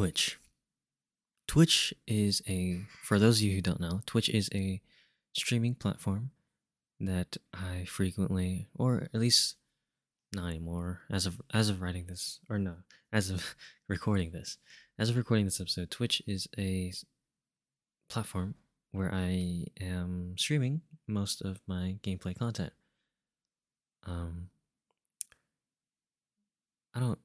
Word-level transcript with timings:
Twitch. 0.00 0.38
Twitch 1.46 1.92
is 2.06 2.40
a, 2.48 2.86
for 3.02 3.18
those 3.18 3.36
of 3.36 3.42
you 3.42 3.54
who 3.54 3.60
don't 3.60 3.82
know, 3.82 4.00
Twitch 4.06 4.30
is 4.30 4.48
a 4.54 4.80
streaming 5.34 5.74
platform 5.74 6.30
that 7.00 7.36
I 7.52 7.84
frequently, 7.84 8.70
or 8.74 9.08
at 9.12 9.20
least 9.20 9.56
not 10.34 10.48
anymore, 10.48 11.02
as 11.10 11.26
of 11.26 11.42
as 11.52 11.68
of 11.68 11.82
writing 11.82 12.06
this, 12.06 12.40
or 12.48 12.58
no, 12.58 12.76
as 13.12 13.28
of 13.28 13.54
recording 13.88 14.30
this, 14.30 14.56
as 14.98 15.10
of 15.10 15.18
recording 15.18 15.44
this 15.44 15.60
episode, 15.60 15.90
Twitch 15.90 16.22
is 16.26 16.48
a 16.56 16.94
platform 18.08 18.54
where 18.92 19.12
I 19.12 19.66
am 19.82 20.34
streaming 20.38 20.80
most 21.06 21.42
of 21.42 21.60
my 21.66 21.98
gameplay 22.02 22.34
content. 22.34 22.72
Um, 24.06 24.48
I 26.94 27.00
don't. 27.00 27.18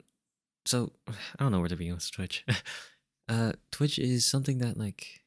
So 0.66 0.91
I 1.07 1.43
don't 1.43 1.52
know 1.52 1.59
where 1.59 1.70
to 1.70 1.75
begin 1.75 1.95
with 1.95 2.11
Twitch. 2.11 2.45
uh, 3.29 3.54
Twitch 3.71 3.99
is 3.99 4.26
something 4.26 4.58
that 4.59 4.77
like 4.77 5.21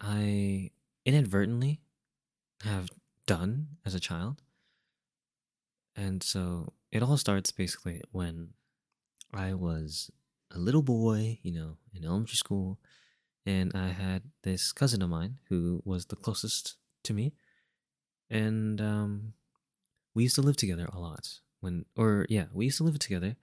I 0.00 0.70
inadvertently 1.04 1.80
have 2.62 2.90
done 3.26 3.68
as 3.84 3.94
a 3.94 4.00
child, 4.00 4.42
and 5.96 6.22
so 6.22 6.72
it 6.92 7.02
all 7.02 7.16
starts 7.16 7.50
basically 7.50 8.02
when 8.12 8.50
I 9.32 9.54
was 9.54 10.10
a 10.50 10.58
little 10.58 10.82
boy, 10.82 11.38
you 11.42 11.52
know, 11.52 11.78
in 11.92 12.04
elementary 12.04 12.36
school, 12.36 12.78
and 13.44 13.72
I 13.74 13.88
had 13.88 14.22
this 14.42 14.72
cousin 14.72 15.02
of 15.02 15.10
mine 15.10 15.38
who 15.48 15.82
was 15.84 16.06
the 16.06 16.16
closest 16.16 16.76
to 17.04 17.14
me, 17.14 17.32
and 18.30 18.80
um, 18.80 19.32
we 20.14 20.24
used 20.24 20.36
to 20.36 20.42
live 20.42 20.56
together 20.56 20.88
a 20.92 20.98
lot 20.98 21.40
when 21.60 21.86
or 21.96 22.26
yeah 22.28 22.44
we 22.52 22.66
used 22.66 22.76
to 22.76 22.84
live 22.84 22.98
together 22.98 23.36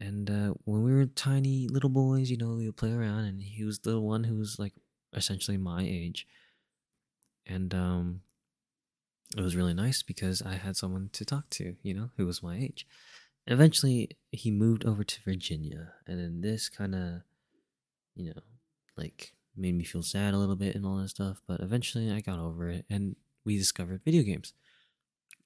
and 0.00 0.30
uh, 0.30 0.54
when 0.64 0.82
we 0.82 0.92
were 0.92 1.06
tiny 1.06 1.68
little 1.68 1.90
boys 1.90 2.30
you 2.30 2.36
know 2.36 2.54
we 2.54 2.66
would 2.66 2.76
play 2.76 2.92
around 2.92 3.24
and 3.24 3.42
he 3.42 3.64
was 3.64 3.80
the 3.80 4.00
one 4.00 4.24
who 4.24 4.36
was 4.36 4.58
like 4.58 4.72
essentially 5.14 5.56
my 5.56 5.82
age. 5.82 6.26
And 7.46 7.74
um 7.74 8.20
it 9.36 9.40
was 9.40 9.56
really 9.56 9.74
nice 9.74 10.02
because 10.02 10.42
i 10.42 10.54
had 10.54 10.76
someone 10.76 11.10
to 11.12 11.24
talk 11.24 11.50
to 11.50 11.74
you 11.82 11.92
know 11.92 12.10
who 12.16 12.26
was 12.26 12.42
my 12.42 12.56
age. 12.56 12.86
Eventually 13.46 14.10
he 14.30 14.50
moved 14.50 14.84
over 14.84 15.04
to 15.04 15.22
virginia 15.22 15.92
and 16.06 16.18
then 16.18 16.40
this 16.40 16.68
kind 16.68 16.94
of 16.94 17.22
you 18.16 18.26
know 18.26 18.40
like 18.96 19.34
made 19.56 19.74
me 19.74 19.84
feel 19.84 20.02
sad 20.02 20.34
a 20.34 20.38
little 20.38 20.56
bit 20.56 20.74
and 20.74 20.86
all 20.86 20.96
that 20.96 21.08
stuff 21.08 21.40
but 21.46 21.60
eventually 21.60 22.10
i 22.10 22.20
got 22.20 22.38
over 22.38 22.68
it 22.68 22.84
and 22.90 23.14
we 23.44 23.58
discovered 23.58 24.02
video 24.04 24.22
games. 24.22 24.54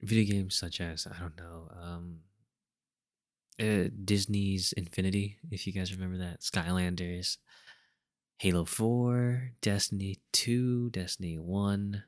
Video 0.01 0.33
games 0.33 0.57
such 0.57 0.81
as 0.81 1.07
I 1.07 1.19
don't 1.19 1.37
know, 1.37 1.71
um, 1.81 2.21
uh, 3.61 3.89
Disney's 4.05 4.73
Infinity, 4.73 5.39
if 5.51 5.67
you 5.67 5.73
guys 5.73 5.95
remember 5.95 6.19
that, 6.19 6.41
Skylanders, 6.41 7.39
Halo 8.39 8.65
Four, 8.65 9.53
Destiny 9.61 10.19
Two, 10.33 10.91
Destiny 10.91 11.39
One, 11.39 12.05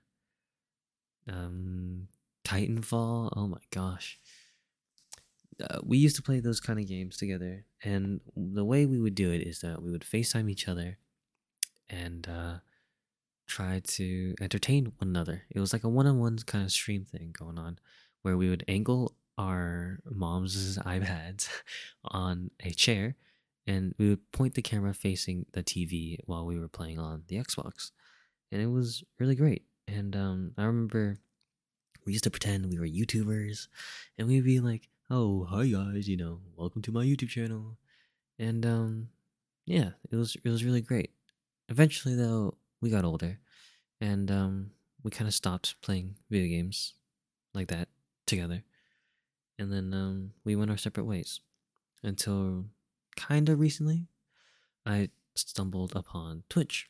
um, 1.28 2.08
Titanfall. 2.44 3.32
Oh 3.36 3.48
my 3.48 3.60
gosh. 3.70 4.18
Uh, 5.60 5.78
we 5.82 5.98
used 5.98 6.16
to 6.16 6.22
play 6.22 6.40
those 6.40 6.60
kind 6.60 6.78
of 6.78 6.88
games 6.88 7.16
together, 7.16 7.66
and 7.84 8.20
the 8.34 8.64
way 8.64 8.86
we 8.86 8.98
would 8.98 9.14
do 9.14 9.30
it 9.30 9.42
is 9.42 9.60
that 9.60 9.82
we 9.82 9.90
would 9.90 10.02
FaceTime 10.02 10.50
each 10.50 10.68
other, 10.68 10.96
and 11.90 12.26
uh, 12.28 12.54
try 13.46 13.80
to 13.84 14.34
entertain 14.40 14.92
one 14.96 15.08
another. 15.08 15.42
It 15.50 15.60
was 15.60 15.72
like 15.72 15.84
a 15.84 15.88
one-on-one 15.88 16.38
kind 16.46 16.64
of 16.64 16.72
stream 16.72 17.04
thing 17.04 17.34
going 17.38 17.58
on, 17.58 17.78
where 18.22 18.38
we 18.38 18.48
would 18.48 18.64
angle 18.68 19.16
our 19.40 20.00
mom's 20.04 20.78
iPads 20.78 21.48
on 22.04 22.50
a 22.60 22.70
chair, 22.70 23.16
and 23.66 23.94
we 23.98 24.10
would 24.10 24.32
point 24.32 24.54
the 24.54 24.62
camera 24.62 24.92
facing 24.94 25.46
the 25.52 25.62
TV 25.62 26.18
while 26.26 26.44
we 26.44 26.58
were 26.58 26.68
playing 26.68 26.98
on 26.98 27.22
the 27.28 27.36
Xbox, 27.36 27.90
and 28.52 28.60
it 28.60 28.66
was 28.66 29.02
really 29.18 29.34
great. 29.34 29.64
And 29.88 30.14
um, 30.14 30.52
I 30.58 30.64
remember 30.64 31.18
we 32.04 32.12
used 32.12 32.24
to 32.24 32.30
pretend 32.30 32.66
we 32.66 32.78
were 32.78 32.86
YouTubers, 32.86 33.68
and 34.18 34.28
we'd 34.28 34.44
be 34.44 34.60
like, 34.60 34.88
"Oh, 35.10 35.44
hi 35.44 35.66
guys, 35.66 36.08
you 36.08 36.16
know, 36.16 36.40
welcome 36.56 36.82
to 36.82 36.92
my 36.92 37.04
YouTube 37.04 37.30
channel," 37.30 37.78
and 38.38 38.66
um, 38.66 39.08
yeah, 39.66 39.90
it 40.10 40.16
was 40.16 40.36
it 40.44 40.48
was 40.48 40.64
really 40.64 40.82
great. 40.82 41.10
Eventually, 41.68 42.14
though, 42.14 42.54
we 42.80 42.90
got 42.90 43.04
older 43.04 43.38
and 44.00 44.30
um, 44.30 44.70
we 45.02 45.10
kind 45.10 45.28
of 45.28 45.34
stopped 45.34 45.80
playing 45.82 46.16
video 46.30 46.48
games 46.48 46.94
like 47.54 47.68
that 47.68 47.88
together. 48.26 48.62
And 49.60 49.70
then 49.70 49.92
um, 49.92 50.30
we 50.42 50.56
went 50.56 50.70
our 50.70 50.78
separate 50.78 51.04
ways 51.04 51.40
until 52.02 52.64
kind 53.14 53.50
of 53.50 53.60
recently 53.60 54.06
I 54.86 55.10
stumbled 55.34 55.92
upon 55.94 56.44
Twitch. 56.48 56.88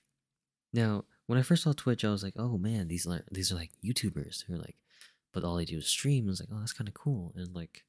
Now, 0.72 1.04
when 1.26 1.36
I 1.36 1.42
first 1.42 1.64
saw 1.64 1.72
Twitch, 1.72 2.04
I 2.04 2.10
was 2.10 2.22
like, 2.22 2.34
"Oh 2.36 2.58
man, 2.58 2.86
these 2.86 3.08
are 3.08 3.22
these 3.32 3.50
are 3.50 3.56
like 3.56 3.72
YouTubers 3.84 4.44
who 4.44 4.54
are 4.54 4.58
like, 4.58 4.76
but 5.32 5.42
all 5.42 5.56
they 5.56 5.64
do 5.64 5.78
is 5.78 5.88
stream." 5.88 6.26
I 6.26 6.30
was 6.30 6.40
like, 6.40 6.48
"Oh, 6.52 6.60
that's 6.60 6.72
kind 6.72 6.86
of 6.86 6.94
cool." 6.94 7.32
And 7.34 7.52
like, 7.54 7.82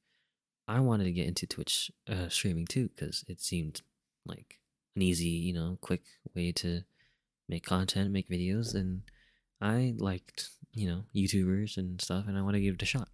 I 0.66 0.80
wanted 0.80 1.04
to 1.04 1.12
get 1.12 1.28
into 1.28 1.46
Twitch 1.46 1.92
uh, 2.08 2.28
streaming 2.28 2.66
too 2.66 2.88
because 2.88 3.24
it 3.28 3.40
seemed 3.40 3.82
like 4.26 4.58
an 4.96 5.02
easy, 5.02 5.28
you 5.28 5.52
know, 5.52 5.78
quick 5.80 6.02
way 6.34 6.50
to 6.52 6.82
make 7.48 7.64
content, 7.64 8.10
make 8.10 8.28
videos, 8.28 8.74
and 8.74 9.02
I 9.60 9.94
liked, 9.96 10.50
you 10.72 10.88
know, 10.88 11.04
YouTubers 11.14 11.76
and 11.76 12.00
stuff, 12.00 12.24
and 12.26 12.36
I 12.36 12.42
want 12.42 12.54
to 12.54 12.60
give 12.60 12.74
it 12.74 12.82
a 12.82 12.86
shot. 12.86 13.08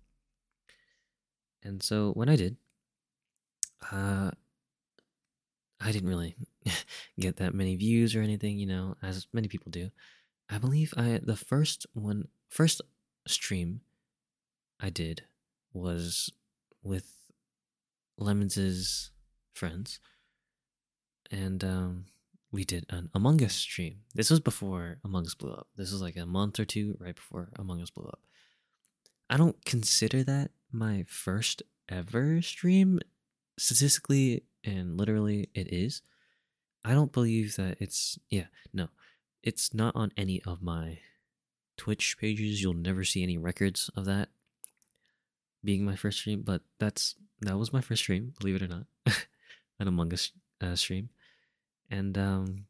And 1.63 1.83
so 1.83 2.13
when 2.13 2.29
I 2.29 2.37
did, 2.37 2.57
uh, 3.93 4.31
I 5.81 5.93
didn't 5.93 6.09
really 6.09 6.37
get 7.21 7.37
that 7.37 7.55
many 7.55 7.77
views 7.77 8.15
or 8.17 8.23
anything, 8.23 8.59
you 8.59 8.67
know, 8.67 8.97
as 9.03 9.27
many 9.33 9.49
people 9.49 9.71
do. 9.71 9.91
I 10.51 10.59
believe 10.59 10.95
I 10.97 11.21
the 11.23 11.37
first 11.37 11.87
one, 11.93 12.29
first 12.49 12.81
stream 13.27 13.83
I 14.81 14.91
did 14.91 15.23
was 15.73 16.33
with 16.83 17.13
Lemons' 18.17 19.11
friends, 19.53 20.01
and 21.31 21.63
um, 21.63 22.07
we 22.51 22.65
did 22.65 22.87
an 22.89 23.11
Among 23.15 23.43
Us 23.43 23.55
stream. 23.55 24.01
This 24.15 24.31
was 24.31 24.41
before 24.41 24.99
Among 25.05 25.27
Us 25.27 25.35
blew 25.35 25.53
up. 25.53 25.69
This 25.77 25.93
was 25.93 26.01
like 26.01 26.17
a 26.17 26.27
month 26.27 26.59
or 26.59 26.65
two 26.65 26.97
right 26.99 27.15
before 27.15 27.51
Among 27.57 27.83
Us 27.83 27.91
blew 27.91 28.07
up. 28.07 28.21
I 29.31 29.37
don't 29.37 29.65
consider 29.65 30.23
that 30.25 30.51
my 30.73 31.05
first 31.09 31.63
ever 31.89 32.41
stream. 32.43 33.01
Statistically 33.59 34.45
and 34.65 34.97
literally, 34.97 35.49
it 35.55 35.73
is. 35.73 36.03
I 36.85 36.93
don't 36.93 37.13
believe 37.13 37.57
that 37.57 37.77
it's, 37.81 38.19
yeah, 38.31 38.47
no, 38.73 38.89
it's 39.43 39.75
not 39.75 39.97
on 39.97 40.13
any 40.17 40.41
of 40.47 40.63
my 40.63 41.01
Twitch 41.77 42.17
pages. 42.19 42.63
You'll 42.63 42.75
never 42.75 43.05
see 43.05 43.23
any 43.23 43.37
records 43.37 43.91
of 43.97 44.05
that 44.07 44.29
being 45.65 45.85
my 45.85 45.97
first 45.97 46.21
stream, 46.21 46.43
but 46.43 46.63
that's, 46.79 47.17
that 47.41 47.59
was 47.59 47.73
my 47.73 47.81
first 47.81 48.03
stream, 48.03 48.33
believe 48.39 48.57
it 48.57 48.63
or 48.63 48.69
not, 48.69 48.87
an 49.81 49.89
Among 49.89 50.13
Us 50.13 50.31
uh, 50.61 50.77
stream. 50.77 51.11
And 51.91 52.17
um, 52.17 52.67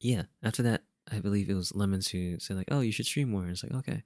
yeah, 0.00 0.22
after 0.42 0.62
that, 0.62 0.82
I 1.10 1.20
believe 1.20 1.48
it 1.48 1.54
was 1.54 1.74
Lemons 1.74 2.08
who 2.08 2.38
said 2.38 2.56
like, 2.56 2.68
"Oh, 2.70 2.80
you 2.80 2.92
should 2.92 3.06
stream 3.06 3.30
more." 3.30 3.42
And 3.42 3.50
it's 3.50 3.62
like, 3.62 3.74
okay. 3.74 4.02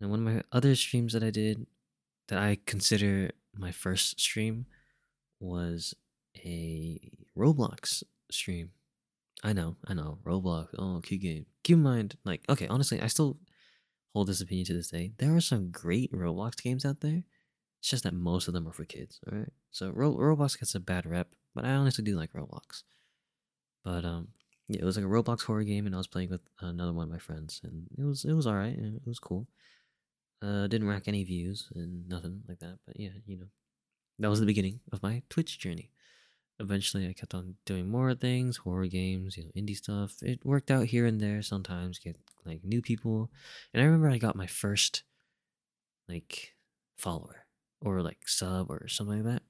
And 0.00 0.10
one 0.10 0.26
of 0.26 0.34
my 0.34 0.42
other 0.52 0.74
streams 0.74 1.12
that 1.12 1.22
I 1.22 1.30
did, 1.30 1.66
that 2.28 2.38
I 2.38 2.58
consider 2.66 3.30
my 3.56 3.72
first 3.72 4.20
stream, 4.20 4.66
was 5.40 5.94
a 6.36 7.00
Roblox 7.36 8.02
stream. 8.30 8.70
I 9.42 9.52
know, 9.52 9.76
I 9.86 9.94
know, 9.94 10.18
Roblox. 10.24 10.68
Oh, 10.78 11.00
cute 11.02 11.22
game. 11.22 11.46
Keep 11.62 11.76
in 11.76 11.82
mind, 11.82 12.16
like, 12.24 12.42
okay, 12.48 12.66
honestly, 12.68 13.00
I 13.00 13.06
still 13.06 13.38
hold 14.14 14.28
this 14.28 14.40
opinion 14.40 14.66
to 14.66 14.74
this 14.74 14.88
day. 14.88 15.12
There 15.18 15.34
are 15.36 15.40
some 15.40 15.70
great 15.70 16.12
Roblox 16.12 16.62
games 16.62 16.84
out 16.84 17.00
there. 17.00 17.22
It's 17.80 17.90
just 17.90 18.04
that 18.04 18.14
most 18.14 18.48
of 18.48 18.54
them 18.54 18.66
are 18.66 18.72
for 18.72 18.84
kids. 18.84 19.20
All 19.30 19.38
right, 19.38 19.52
so 19.70 19.90
Ro- 19.90 20.16
Roblox 20.16 20.58
gets 20.58 20.74
a 20.74 20.80
bad 20.80 21.06
rep, 21.06 21.28
but 21.54 21.64
I 21.64 21.70
honestly 21.70 22.04
do 22.04 22.16
like 22.16 22.32
Roblox. 22.32 22.82
But 23.84 24.04
um, 24.04 24.28
yeah, 24.68 24.80
it 24.80 24.84
was 24.84 24.96
like 24.96 25.04
a 25.04 25.08
Roblox 25.08 25.42
horror 25.42 25.64
game, 25.64 25.86
and 25.86 25.94
I 25.94 25.98
was 25.98 26.06
playing 26.06 26.30
with 26.30 26.40
another 26.60 26.92
one 26.92 27.04
of 27.04 27.12
my 27.12 27.18
friends, 27.18 27.60
and 27.62 27.86
it 27.96 28.04
was 28.04 28.24
it 28.24 28.32
was 28.32 28.46
all 28.46 28.54
right. 28.54 28.76
It 28.76 29.06
was 29.06 29.18
cool. 29.18 29.46
Uh, 30.42 30.66
didn't 30.66 30.88
rack 30.88 31.08
any 31.08 31.24
views 31.24 31.68
and 31.74 32.08
nothing 32.08 32.42
like 32.48 32.58
that. 32.58 32.78
But 32.86 33.00
yeah, 33.00 33.10
you 33.26 33.38
know, 33.38 33.46
that 34.18 34.28
was 34.28 34.40
the 34.40 34.46
beginning 34.46 34.80
of 34.92 35.02
my 35.02 35.22
Twitch 35.30 35.58
journey. 35.58 35.90
Eventually, 36.58 37.06
I 37.06 37.12
kept 37.12 37.34
on 37.34 37.56
doing 37.66 37.88
more 37.88 38.14
things, 38.14 38.58
horror 38.58 38.86
games, 38.86 39.36
you 39.36 39.44
know, 39.44 39.50
indie 39.56 39.76
stuff. 39.76 40.14
It 40.22 40.44
worked 40.44 40.70
out 40.70 40.86
here 40.86 41.04
and 41.04 41.20
there. 41.20 41.42
Sometimes 41.42 41.98
get 41.98 42.16
like 42.44 42.64
new 42.64 42.80
people, 42.80 43.30
and 43.74 43.82
I 43.82 43.86
remember 43.86 44.08
I 44.08 44.18
got 44.18 44.36
my 44.36 44.46
first 44.46 45.02
like 46.08 46.54
follower 46.96 47.44
or 47.82 48.00
like 48.00 48.26
sub 48.26 48.70
or 48.70 48.88
something 48.88 49.24
like 49.24 49.34
that, 49.34 49.42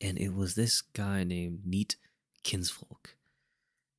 and 0.00 0.18
it 0.18 0.34
was 0.34 0.54
this 0.54 0.80
guy 0.82 1.24
named 1.24 1.60
Neat 1.64 1.96
Kinsfolk. 2.44 3.16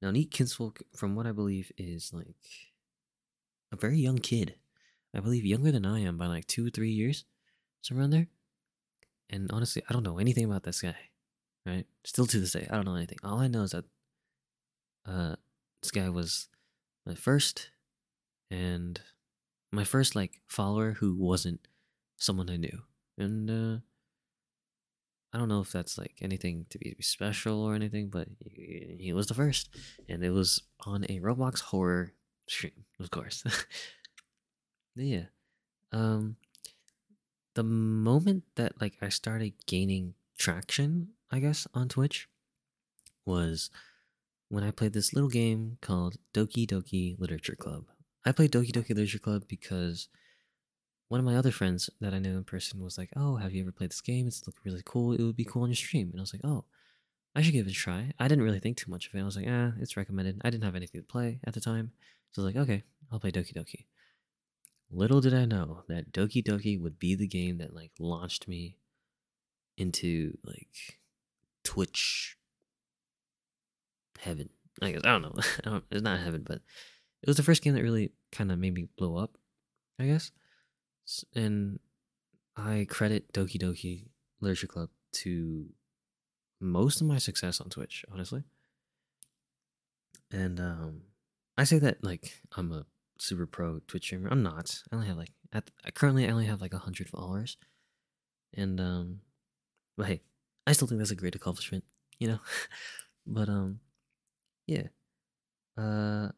Now, 0.02 0.12
Neat 0.12 0.32
Kinsfolk, 0.32 0.82
from 0.96 1.16
what 1.16 1.28
I 1.28 1.34
believe, 1.34 1.72
is 1.78 2.12
like 2.14 2.28
a 3.72 3.76
very 3.76 4.00
young 4.00 4.20
kid. 4.20 4.56
I 5.16 5.20
believe 5.20 5.46
younger 5.46 5.72
than 5.72 5.86
I 5.86 6.00
am 6.02 6.18
by 6.18 6.28
like 6.28 6.46
two 6.46 6.68
or 6.68 6.70
three 6.70 6.92
years, 6.92 7.26
somewhere 7.82 8.04
around 8.04 8.12
there. 8.12 8.28
And 9.30 9.50
honestly, 9.52 9.84
I 9.90 9.94
don't 9.94 10.04
know 10.04 10.20
anything 10.20 10.46
about 10.46 10.64
this 10.64 10.82
guy. 10.82 10.96
right? 11.66 11.86
Still 12.04 12.26
to 12.28 12.40
this 12.40 12.54
day, 12.54 12.68
I 12.70 12.76
don't 12.76 12.86
know 12.86 12.96
anything. 12.96 13.20
All 13.24 13.40
I 13.40 13.48
know 13.48 13.64
is 13.64 13.72
that 13.72 13.86
uh, 15.08 15.36
this 15.82 15.92
guy 15.92 16.10
was 16.10 16.48
my 17.06 17.16
first 17.16 17.70
and 18.52 19.00
my 19.72 19.84
first 19.84 20.16
like 20.16 20.42
follower 20.48 20.94
who 20.94 21.16
wasn't 21.16 21.68
someone 22.18 22.50
I 22.50 22.58
knew, 22.58 22.82
and 23.18 23.50
uh, 23.50 23.80
I 25.34 25.38
don't 25.38 25.50
know 25.50 25.62
if 25.62 25.72
that's 25.72 25.98
like 25.98 26.16
anything 26.22 26.66
to 26.72 26.80
be 26.80 26.96
special 27.02 27.62
or 27.62 27.76
anything, 27.76 28.10
but 28.10 28.28
he, 28.44 28.98
he 29.00 29.14
was 29.14 29.28
the 29.28 29.36
first, 29.36 29.70
and 30.08 30.24
it 30.24 30.32
was 30.32 30.64
on 30.86 31.06
a 31.06 31.20
Roblox 31.20 31.62
horror 31.62 32.14
stream, 32.48 32.86
of 33.00 33.12
course. 33.12 33.44
yeah, 35.02 35.26
um, 35.92 36.36
the 37.56 37.64
moment 37.64 38.44
that 38.56 38.80
like 38.82 38.94
I 39.02 39.10
started 39.10 39.54
gaining 39.66 40.14
traction, 40.38 41.10
I 41.32 41.40
guess, 41.40 41.68
on 41.74 41.90
Twitch 41.90 42.28
was 43.26 43.70
when 44.50 44.64
I 44.64 44.72
played 44.72 44.94
this 44.94 45.14
little 45.14 45.30
game 45.30 45.78
called 45.82 46.18
Doki 46.34 46.68
Doki 46.68 47.20
Literature 47.20 47.56
Club. 47.56 47.86
I 48.26 48.32
played 48.32 48.52
Doki 48.52 48.72
Doki 48.72 48.90
Literature 48.90 49.20
Club 49.20 49.44
because 49.48 50.10
one 51.08 51.20
of 51.20 51.26
my 51.26 51.36
other 51.36 51.52
friends 51.52 51.90
that 52.00 52.14
I 52.14 52.20
knew 52.20 52.38
in 52.38 52.44
person 52.44 52.80
was 52.80 52.98
like, 52.98 53.10
"Oh, 53.16 53.38
have 53.38 53.52
you 53.54 53.62
ever 53.64 53.72
played 53.72 53.92
this 53.92 54.02
game? 54.02 54.28
It's 54.28 54.46
look 54.46 54.56
really 54.64 54.84
cool. 54.86 55.14
It 55.14 55.24
would 55.24 55.36
be 55.36 55.46
cool 55.46 55.64
on 55.64 55.70
your 55.70 55.76
stream." 55.76 56.10
And 56.12 56.20
I 56.20 56.24
was 56.24 56.34
like, 56.34 56.46
"Oh, 56.46 56.66
I 57.36 57.42
should 57.42 57.54
give 57.54 57.68
it 57.68 57.72
a 57.72 57.74
try." 57.74 58.14
I 58.20 58.28
didn't 58.28 58.44
really 58.44 58.60
think 58.60 58.78
too 58.78 58.92
much 58.92 59.08
of 59.08 59.16
it. 59.16 59.22
I 59.22 59.26
was 59.26 59.36
like, 59.36 59.48
"Ah, 59.50 59.74
it's 59.80 59.98
recommended." 59.98 60.42
I 60.44 60.50
didn't 60.50 60.64
have 60.64 60.76
anything 60.76 61.02
to 61.02 61.08
play 61.08 61.40
at 61.46 61.54
the 61.54 61.62
time, 61.62 61.92
so 62.32 62.42
I 62.42 62.46
was 62.46 62.56
like, 62.56 62.64
"Okay, 62.64 62.84
I'll 63.12 63.20
play 63.20 63.32
Doki 63.32 63.54
Doki." 63.54 63.86
Little 64.92 65.22
did 65.22 65.34
I 65.34 65.46
know 65.46 65.84
that 65.88 66.12
Doki 66.12 66.44
Doki 66.44 66.80
would 66.80 66.98
be 66.98 67.16
the 67.16 67.28
game 67.28 67.60
that 67.60 67.76
like 67.76 67.92
launched 68.00 68.48
me 68.48 68.78
into 69.78 70.38
like 70.44 71.00
Twitch 71.64 72.38
heaven. 74.20 74.50
I 74.82 74.92
guess 74.92 75.02
I 75.04 75.10
don't 75.10 75.22
know. 75.22 75.82
It's 75.92 76.02
not 76.02 76.20
heaven, 76.20 76.44
but 76.46 76.62
it 77.22 77.28
was 77.28 77.38
the 77.38 77.44
first 77.44 77.62
game 77.62 77.74
that 77.76 77.84
really 77.84 78.12
kind 78.32 78.52
of 78.52 78.58
made 78.58 78.74
me 78.74 78.88
blow 78.98 79.18
up. 79.18 79.38
I 80.00 80.06
guess, 80.06 80.32
and 81.36 81.80
I 82.56 82.88
credit 82.90 83.34
Doki 83.34 83.62
Doki 83.62 84.06
Literature 84.40 84.68
Club 84.68 84.90
to 85.12 85.66
most 86.62 87.02
of 87.02 87.08
my 87.08 87.18
success 87.18 87.60
on 87.60 87.70
Twitch, 87.70 88.06
honestly. 88.12 88.44
And 90.32 90.60
um, 90.60 91.02
I 91.58 91.64
say 91.66 91.80
that 91.80 92.04
like 92.04 92.42
I'm 92.56 92.72
a 92.72 92.86
super 93.20 93.46
pro 93.46 93.80
Twitch 93.88 94.04
streamer. 94.04 94.30
I'm 94.30 94.44
not. 94.44 94.82
I 94.92 94.96
only 94.96 95.08
have 95.08 95.18
like 95.18 95.32
at 95.54 95.70
currently 95.94 96.26
I 96.28 96.32
only 96.32 96.46
have 96.46 96.62
like 96.62 96.74
hundred 96.74 97.10
followers, 97.10 97.58
and 98.54 98.80
um, 98.80 99.20
but 99.98 100.08
hey, 100.08 100.22
I 100.68 100.74
still 100.74 100.88
think 100.88 101.00
that's 101.00 101.12
a 101.12 101.16
great 101.16 101.36
accomplishment, 101.36 101.84
you 102.20 102.28
know. 102.28 102.40
but 103.28 103.50
um, 103.50 103.80
yeah. 104.68 104.88
Uh, 105.78 106.30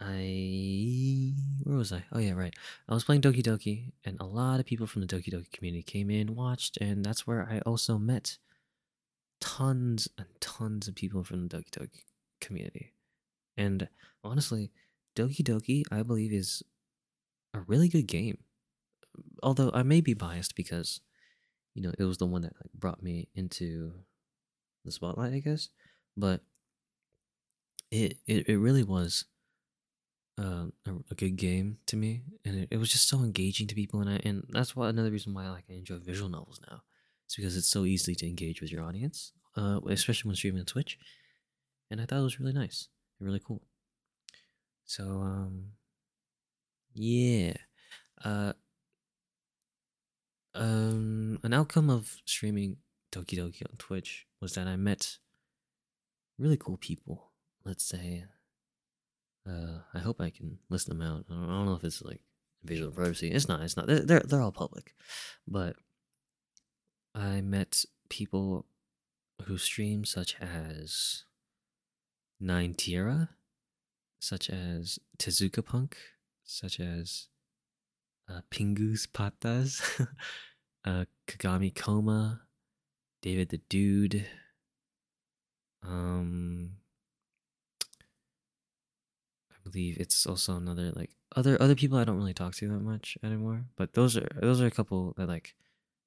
I 0.00 1.32
where 1.62 1.76
was 1.76 1.92
I? 1.92 2.04
Oh 2.12 2.18
yeah, 2.18 2.32
right. 2.32 2.54
I 2.88 2.94
was 2.94 3.04
playing 3.04 3.22
Doki 3.22 3.42
Doki, 3.42 3.92
and 4.04 4.18
a 4.20 4.26
lot 4.26 4.60
of 4.60 4.66
people 4.66 4.86
from 4.86 5.02
the 5.02 5.08
Doki 5.08 5.32
Doki 5.32 5.50
community 5.52 5.82
came 5.82 6.10
in, 6.10 6.34
watched, 6.34 6.76
and 6.78 7.04
that's 7.04 7.26
where 7.26 7.48
I 7.50 7.60
also 7.60 7.98
met 7.98 8.38
tons 9.40 10.08
and 10.18 10.26
tons 10.40 10.88
of 10.88 10.94
people 10.94 11.24
from 11.24 11.48
the 11.48 11.56
Doki 11.56 11.70
Doki 11.70 12.02
community. 12.40 12.92
And 13.56 13.88
honestly, 14.22 14.72
Doki 15.14 15.42
Doki, 15.42 15.82
I 15.90 16.02
believe, 16.02 16.32
is 16.32 16.62
a 17.52 17.60
really 17.60 17.88
good 17.88 18.06
game. 18.06 18.38
Although 19.42 19.70
I 19.72 19.82
may 19.82 20.00
be 20.00 20.14
biased 20.14 20.56
because, 20.56 21.00
you 21.74 21.82
know, 21.82 21.92
it 21.98 22.04
was 22.04 22.18
the 22.18 22.26
one 22.26 22.42
that 22.42 22.54
like, 22.56 22.72
brought 22.74 23.02
me 23.02 23.28
into 23.34 23.92
the 24.84 24.92
spotlight, 24.92 25.32
I 25.32 25.38
guess. 25.38 25.68
But 26.16 26.40
it 27.90 28.18
it, 28.26 28.48
it 28.48 28.56
really 28.56 28.82
was 28.82 29.24
um, 30.38 30.72
a, 30.86 30.92
a, 31.10 31.14
good 31.14 31.36
game 31.36 31.78
to 31.86 31.96
me, 31.96 32.22
and 32.44 32.56
it, 32.56 32.68
it, 32.72 32.76
was 32.78 32.90
just 32.90 33.08
so 33.08 33.20
engaging 33.20 33.68
to 33.68 33.74
people, 33.74 34.00
and 34.00 34.10
I, 34.10 34.20
and 34.24 34.44
that's 34.48 34.74
why 34.74 34.88
another 34.88 35.10
reason 35.10 35.32
why 35.32 35.44
I 35.44 35.50
like 35.50 35.64
I 35.70 35.74
enjoy 35.74 35.98
visual 35.98 36.28
novels 36.28 36.60
now. 36.68 36.82
It's 37.26 37.36
because 37.36 37.56
it's 37.56 37.68
so 37.68 37.84
easy 37.84 38.14
to 38.16 38.26
engage 38.26 38.60
with 38.60 38.72
your 38.72 38.82
audience, 38.82 39.32
uh, 39.56 39.78
especially 39.88 40.28
when 40.28 40.36
streaming 40.36 40.60
on 40.60 40.66
Twitch, 40.66 40.98
and 41.90 42.00
I 42.00 42.04
thought 42.04 42.18
it 42.18 42.22
was 42.22 42.40
really 42.40 42.52
nice 42.52 42.88
and 43.18 43.26
really 43.26 43.40
cool. 43.44 43.62
So 44.86 45.04
um, 45.04 45.72
yeah, 46.94 47.54
uh, 48.24 48.52
um, 50.54 51.40
an 51.42 51.52
outcome 51.52 51.90
of 51.90 52.16
streaming 52.24 52.76
Doki 53.12 53.38
Doki 53.38 53.62
on 53.62 53.76
Twitch 53.78 54.26
was 54.40 54.54
that 54.54 54.66
I 54.66 54.76
met 54.76 55.18
really 56.38 56.56
cool 56.56 56.76
people. 56.76 57.30
Let's 57.64 57.84
say 57.84 58.24
uh, 59.48 59.78
I 59.92 59.98
hope 59.98 60.20
I 60.20 60.30
can 60.30 60.58
list 60.68 60.88
them 60.88 61.02
out. 61.02 61.24
I 61.30 61.34
don't, 61.34 61.44
I 61.44 61.52
don't 61.52 61.66
know 61.66 61.74
if 61.74 61.84
it's 61.84 62.02
like 62.02 62.20
of 62.70 62.94
privacy. 62.94 63.30
It's 63.30 63.48
not. 63.48 63.60
It's 63.60 63.76
not. 63.76 63.86
They're, 63.86 64.00
they're 64.00 64.20
they're 64.20 64.40
all 64.40 64.52
public, 64.52 64.94
but 65.46 65.76
I 67.14 67.40
met 67.42 67.84
people 68.08 68.66
who 69.44 69.58
stream 69.58 70.04
such 70.04 70.36
as 70.40 71.24
Nine 72.40 72.74
Tierra, 72.74 73.30
such 74.24 74.48
as 74.48 74.98
Tezuka 75.18 75.64
Punk, 75.64 75.96
such 76.44 76.80
as 76.80 77.28
uh, 78.28 78.40
Pingus 78.50 79.06
Patas, 79.06 80.08
uh, 80.84 81.04
Kagami 81.28 81.74
Koma, 81.74 82.42
David 83.20 83.50
the 83.50 83.58
Dude, 83.58 84.26
um, 85.86 86.76
I 89.50 89.56
believe 89.62 89.98
it's 89.98 90.26
also 90.26 90.56
another 90.56 90.92
like 90.92 91.10
other 91.36 91.60
other 91.60 91.74
people 91.74 91.98
I 91.98 92.04
don't 92.04 92.16
really 92.16 92.34
talk 92.34 92.54
to 92.56 92.68
that 92.68 92.80
much 92.80 93.18
anymore. 93.22 93.64
But 93.76 93.92
those 93.92 94.16
are 94.16 94.28
those 94.40 94.60
are 94.60 94.66
a 94.66 94.70
couple 94.70 95.14
that 95.16 95.28
like 95.28 95.54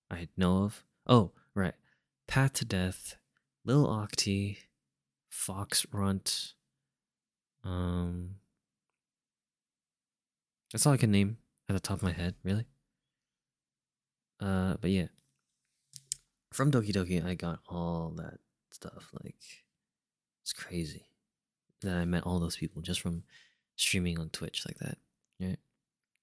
I 0.10 0.28
know 0.36 0.64
of. 0.64 0.84
Oh, 1.06 1.31
right. 1.54 1.75
Path 2.28 2.54
to 2.54 2.66
Death, 2.66 3.16
Lil 3.64 3.88
Octi, 3.88 4.58
Fox 5.30 5.86
Runt. 5.92 6.54
Um 7.68 8.36
That's 10.72 10.86
all 10.86 10.94
I 10.94 10.98
can 10.98 11.12
name 11.12 11.38
at 11.69 11.74
the 11.74 11.80
top 11.80 11.98
of 11.98 12.04
my 12.04 12.14
head, 12.14 12.36
really. 12.44 12.66
Uh 14.40 14.75
but 14.80 14.90
yeah. 14.90 15.08
From 16.54 16.72
Doki 16.72 16.92
Doki 16.92 17.24
I 17.24 17.36
got 17.36 17.60
all 17.68 18.14
that 18.18 18.40
stuff. 18.72 19.10
Like 19.22 19.36
it's 20.44 20.54
crazy 20.54 21.07
that 21.81 21.95
I 21.95 22.06
met 22.06 22.24
all 22.24 22.40
those 22.40 22.57
people 22.57 22.81
just 22.81 23.02
from 23.02 23.24
streaming 23.76 24.19
on 24.19 24.30
Twitch 24.30 24.64
like 24.68 24.78
that. 24.80 24.97
Right. 25.40 25.59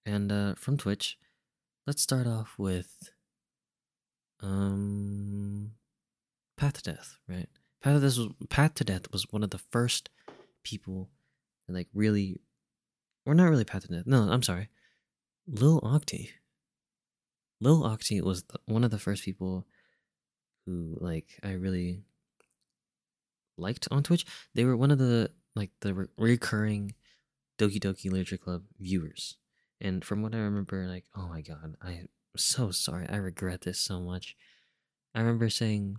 And 0.06 0.32
uh, 0.32 0.54
from 0.56 0.76
Twitch, 0.76 1.18
let's 1.86 2.02
start 2.02 2.26
off 2.26 2.54
with 2.58 3.10
um 4.40 5.72
Path 6.56 6.82
to 6.82 6.92
Death, 6.92 7.18
right? 7.28 7.48
Path 7.82 7.94
to 7.94 8.00
Death 8.00 8.18
was 8.18 8.48
Path 8.48 8.74
to 8.74 8.84
Death 8.84 9.12
was 9.12 9.26
one 9.30 9.42
of 9.42 9.50
the 9.50 9.58
first 9.58 10.10
people 10.62 11.10
that 11.66 11.74
like 11.74 11.88
really 11.94 12.40
or 13.26 13.34
not 13.34 13.48
really 13.48 13.64
Path 13.64 13.86
to 13.86 13.88
Death. 13.88 14.06
No, 14.06 14.22
I'm 14.22 14.42
sorry. 14.42 14.68
Lil 15.46 15.80
Octi. 15.80 16.30
Lil 17.60 17.82
Octi 17.82 18.20
was 18.20 18.44
the, 18.44 18.58
one 18.66 18.84
of 18.84 18.90
the 18.90 18.98
first 18.98 19.24
people 19.24 19.66
who 20.66 20.96
like 21.00 21.38
I 21.42 21.52
really 21.52 22.02
liked 23.56 23.88
on 23.90 24.02
Twitch. 24.02 24.26
They 24.54 24.64
were 24.64 24.76
one 24.76 24.90
of 24.90 24.98
the 24.98 25.30
like 25.54 25.70
the 25.80 25.94
re- 25.94 26.06
recurring 26.18 26.94
Doki 27.58 27.78
Doki 27.80 28.10
Literature 28.10 28.38
Club 28.38 28.64
viewers. 28.78 29.36
And 29.80 30.04
from 30.04 30.22
what 30.22 30.34
I 30.34 30.38
remember, 30.38 30.86
like, 30.86 31.04
oh 31.16 31.28
my 31.28 31.40
god, 31.40 31.76
I'm 31.82 32.08
so 32.36 32.70
sorry. 32.70 33.06
I 33.08 33.16
regret 33.16 33.62
this 33.62 33.80
so 33.80 34.00
much. 34.00 34.36
I 35.14 35.20
remember 35.20 35.48
saying 35.48 35.96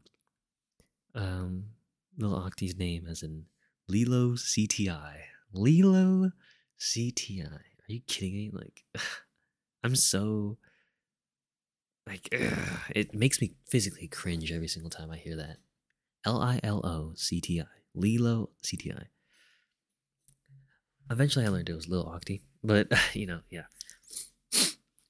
um 1.13 1.65
little 2.17 2.39
Octi's 2.39 2.75
name 2.75 3.07
as 3.10 3.24
in 3.24 3.45
Lilo 3.88 4.31
CTI. 4.31 5.35
Lilo 5.54 6.32
CTI. 6.80 7.52
Are 7.52 7.92
you 7.92 8.02
kidding 8.08 8.34
me? 8.34 8.52
Like 8.54 8.84
I'm 9.84 9.96
so 9.96 10.58
like 12.08 12.30
ugh, 12.34 12.80
it 12.96 13.14
makes 13.14 13.42
me 13.42 13.54
physically 13.68 14.08
cringe 14.08 14.52
every 14.52 14.68
single 14.68 14.90
time 14.90 15.12
I 15.12 15.18
hear 15.18 15.36
that. 15.36 15.58
L 16.25 16.42
I 16.42 16.60
L 16.64 16.86
O 16.86 17.14
C 17.16 17.42
T 17.42 17.62
I. 17.62 17.66
Lilo 17.94 18.50
CTI. 18.64 19.06
Eventually, 21.10 21.46
I 21.46 21.50
learned 21.50 21.70
it 21.70 21.75
was 21.75 21.88
Lil 21.88 22.06
Octi, 22.06 22.42
but 22.64 22.92
you 23.14 23.28
know, 23.28 23.42
yeah. 23.50 23.66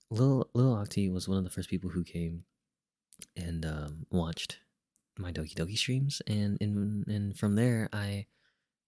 Lil 0.09 0.49
Lil 0.53 0.75
Octi 0.75 1.11
was 1.11 1.27
one 1.27 1.37
of 1.37 1.43
the 1.43 1.49
first 1.49 1.69
people 1.69 1.89
who 1.89 2.03
came 2.03 2.43
and 3.35 3.65
um, 3.65 4.05
watched 4.11 4.59
my 5.17 5.31
Doki 5.31 5.53
Doki 5.53 5.77
streams, 5.77 6.21
and 6.27 6.57
in, 6.59 7.05
and 7.07 7.37
from 7.37 7.55
there, 7.55 7.89
I 7.93 8.25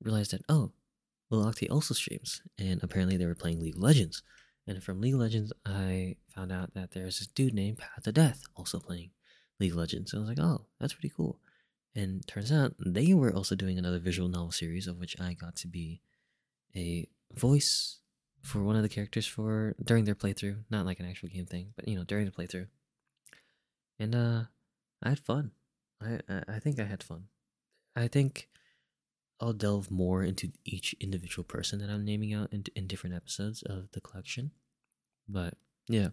realized 0.01 0.32
that 0.32 0.42
oh, 0.50 0.72
Lil 1.29 1.46
Octi 1.46 1.69
also 1.69 1.93
streams, 1.93 2.41
and 2.57 2.81
apparently 2.84 3.17
they 3.17 3.25
were 3.25 3.36
playing 3.36 3.62
League 3.62 3.75
of 3.75 3.81
Legends. 3.81 4.24
And 4.65 4.84
from 4.84 5.01
League 5.01 5.13
of 5.13 5.19
Legends, 5.19 5.53
I 5.65 6.17
found 6.29 6.51
out 6.51 6.74
that 6.74 6.91
there's 6.91 7.19
this 7.19 7.27
dude 7.27 7.53
named 7.53 7.77
Path 7.77 8.03
to 8.03 8.12
Death 8.12 8.43
also 8.55 8.79
playing 8.79 9.12
League 9.60 9.72
of 9.72 9.77
Legends. 9.77 10.13
And 10.13 10.19
I 10.19 10.22
was 10.22 10.29
like, 10.29 10.46
oh, 10.46 10.65
that's 10.79 10.93
pretty 10.93 11.13
cool. 11.15 11.39
And 11.96 12.25
turns 12.27 12.51
out 12.51 12.75
they 12.86 13.13
were 13.13 13.34
also 13.34 13.55
doing 13.55 13.77
another 13.77 14.00
visual 14.00 14.29
novel 14.29 14.51
series 14.51 14.88
of 14.88 15.00
which 15.00 15.19
I 15.19 15.34
got 15.34 15.55
to 15.57 15.67
be 15.67 16.01
a 16.75 17.07
voice 17.34 18.00
for 18.41 18.62
one 18.62 18.75
of 18.75 18.84
the 18.84 18.89
characters 18.89 19.25
for 19.25 19.75
during 19.84 20.05
their 20.05 20.15
playthrough, 20.15 20.63
not 20.69 20.86
like 20.86 21.00
an 21.00 21.10
actual 21.10 21.29
game 21.29 21.46
thing, 21.46 21.74
but 21.75 21.88
you 21.88 21.98
know 21.98 22.03
during 22.03 22.25
the 22.25 22.31
playthrough. 22.31 22.67
And 24.00 24.13
uh, 24.13 24.43
I 25.01 25.10
had 25.10 25.19
fun. 25.19 25.51
I 26.01 26.19
I 26.48 26.60
think 26.60 26.79
I 26.79 26.86
had 26.86 27.03
fun. 27.03 27.25
I 27.96 28.07
think 28.07 28.48
I'll 29.39 29.53
delve 29.53 29.91
more 29.91 30.24
into 30.24 30.51
each 30.65 30.96
individual 31.00 31.44
person 31.44 31.79
that 31.79 31.89
I'm 31.89 32.06
naming 32.06 32.34
out 32.34 32.51
in, 32.51 32.63
in 32.75 32.88
different 32.88 33.15
episodes 33.15 33.62
of 33.63 33.91
the 33.91 34.01
collection. 34.01 34.51
But 35.27 35.53
yeah, 35.88 36.10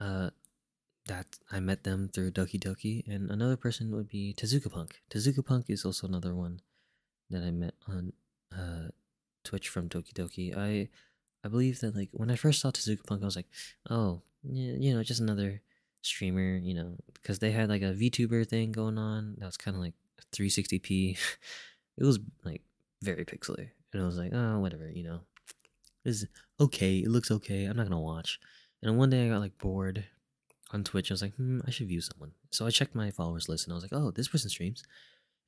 uh, 0.00 0.30
that 1.06 1.26
I 1.50 1.60
met 1.60 1.84
them 1.84 2.08
through 2.12 2.32
Doki 2.32 2.58
Doki, 2.58 3.06
and 3.06 3.30
another 3.30 3.56
person 3.56 3.90
would 3.92 4.08
be 4.08 4.34
Tezuka 4.36 4.70
Punk. 4.70 5.00
Tezuka 5.10 5.44
Punk 5.44 5.66
is 5.68 5.84
also 5.84 6.06
another 6.06 6.34
one 6.34 6.60
that 7.30 7.42
I 7.42 7.50
met 7.50 7.74
on 7.86 8.12
uh, 8.52 8.88
Twitch 9.44 9.68
from 9.68 9.88
Doki 9.88 10.12
Doki. 10.12 10.56
I 10.56 10.88
I 11.44 11.48
believe 11.48 11.80
that 11.80 11.94
like 11.94 12.08
when 12.12 12.30
I 12.30 12.36
first 12.36 12.60
saw 12.60 12.70
Tezuka 12.70 13.06
Punk, 13.06 13.22
I 13.22 13.26
was 13.26 13.36
like, 13.36 13.48
oh, 13.90 14.22
you 14.42 14.94
know, 14.94 15.02
just 15.02 15.20
another 15.20 15.62
streamer, 16.02 16.56
you 16.56 16.74
know, 16.74 16.96
because 17.14 17.38
they 17.38 17.50
had 17.50 17.68
like 17.68 17.82
a 17.82 17.94
VTuber 17.94 18.46
thing 18.46 18.72
going 18.72 18.98
on 18.98 19.36
that 19.38 19.46
was 19.46 19.56
kind 19.56 19.76
of 19.76 19.82
like 19.82 19.94
360p. 20.34 21.18
it 21.98 22.04
was 22.04 22.18
like 22.44 22.62
very 23.02 23.24
pixely, 23.24 23.70
and 23.92 24.02
I 24.02 24.06
was 24.06 24.18
like, 24.18 24.32
oh, 24.32 24.60
whatever, 24.60 24.90
you 24.90 25.04
know, 25.04 25.20
it's 26.04 26.24
okay. 26.60 26.98
It 26.98 27.08
looks 27.08 27.30
okay. 27.30 27.64
I'm 27.64 27.76
not 27.76 27.88
gonna 27.88 28.00
watch. 28.00 28.38
And 28.82 28.98
one 28.98 29.10
day 29.10 29.26
I 29.26 29.30
got 29.30 29.40
like 29.40 29.58
bored 29.58 30.04
on 30.72 30.84
Twitch. 30.84 31.10
I 31.10 31.14
was 31.14 31.22
like, 31.22 31.34
hmm, 31.34 31.60
I 31.66 31.70
should 31.70 31.88
view 31.88 32.00
someone. 32.00 32.32
So 32.50 32.66
I 32.66 32.70
checked 32.70 32.94
my 32.94 33.10
followers 33.10 33.48
list, 33.48 33.66
and 33.66 33.72
I 33.72 33.76
was 33.76 33.84
like, 33.84 33.94
oh, 33.94 34.10
this 34.10 34.28
person 34.28 34.50
streams, 34.50 34.82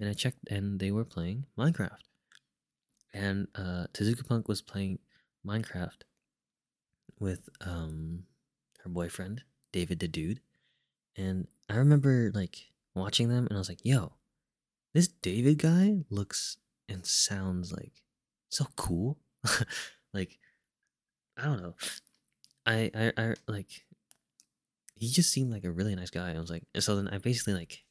and 0.00 0.08
I 0.08 0.12
checked, 0.12 0.38
and 0.50 0.78
they 0.80 0.90
were 0.90 1.04
playing 1.04 1.44
Minecraft 1.58 2.02
and 3.16 3.48
uh, 3.54 3.86
Tezuka 3.92 4.26
Punk 4.26 4.46
was 4.46 4.60
playing 4.60 4.98
Minecraft 5.46 6.02
with 7.18 7.48
um 7.64 8.24
her 8.84 8.90
boyfriend 8.90 9.42
David 9.72 10.00
the 10.00 10.08
Dude, 10.08 10.40
and 11.16 11.48
I 11.68 11.76
remember 11.76 12.30
like 12.34 12.66
watching 12.94 13.28
them, 13.28 13.46
and 13.46 13.56
I 13.56 13.58
was 13.58 13.68
like, 13.68 13.84
"Yo, 13.84 14.12
this 14.96 15.08
David 15.08 15.58
guy 15.58 15.98
looks 16.08 16.56
and 16.88 17.04
sounds 17.04 17.72
like 17.72 18.02
so 18.48 18.66
cool." 18.76 19.18
like, 20.14 20.38
I 21.36 21.44
don't 21.44 21.62
know, 21.62 21.74
I, 22.64 22.90
I 22.94 23.12
I 23.16 23.34
like 23.46 23.84
he 24.96 25.10
just 25.10 25.30
seemed 25.30 25.52
like 25.52 25.64
a 25.64 25.70
really 25.70 25.94
nice 25.94 26.10
guy. 26.10 26.34
I 26.34 26.40
was 26.40 26.50
like, 26.50 26.64
and 26.74 26.82
so 26.82 26.96
then 26.96 27.08
I 27.08 27.18
basically 27.18 27.54
like 27.54 27.84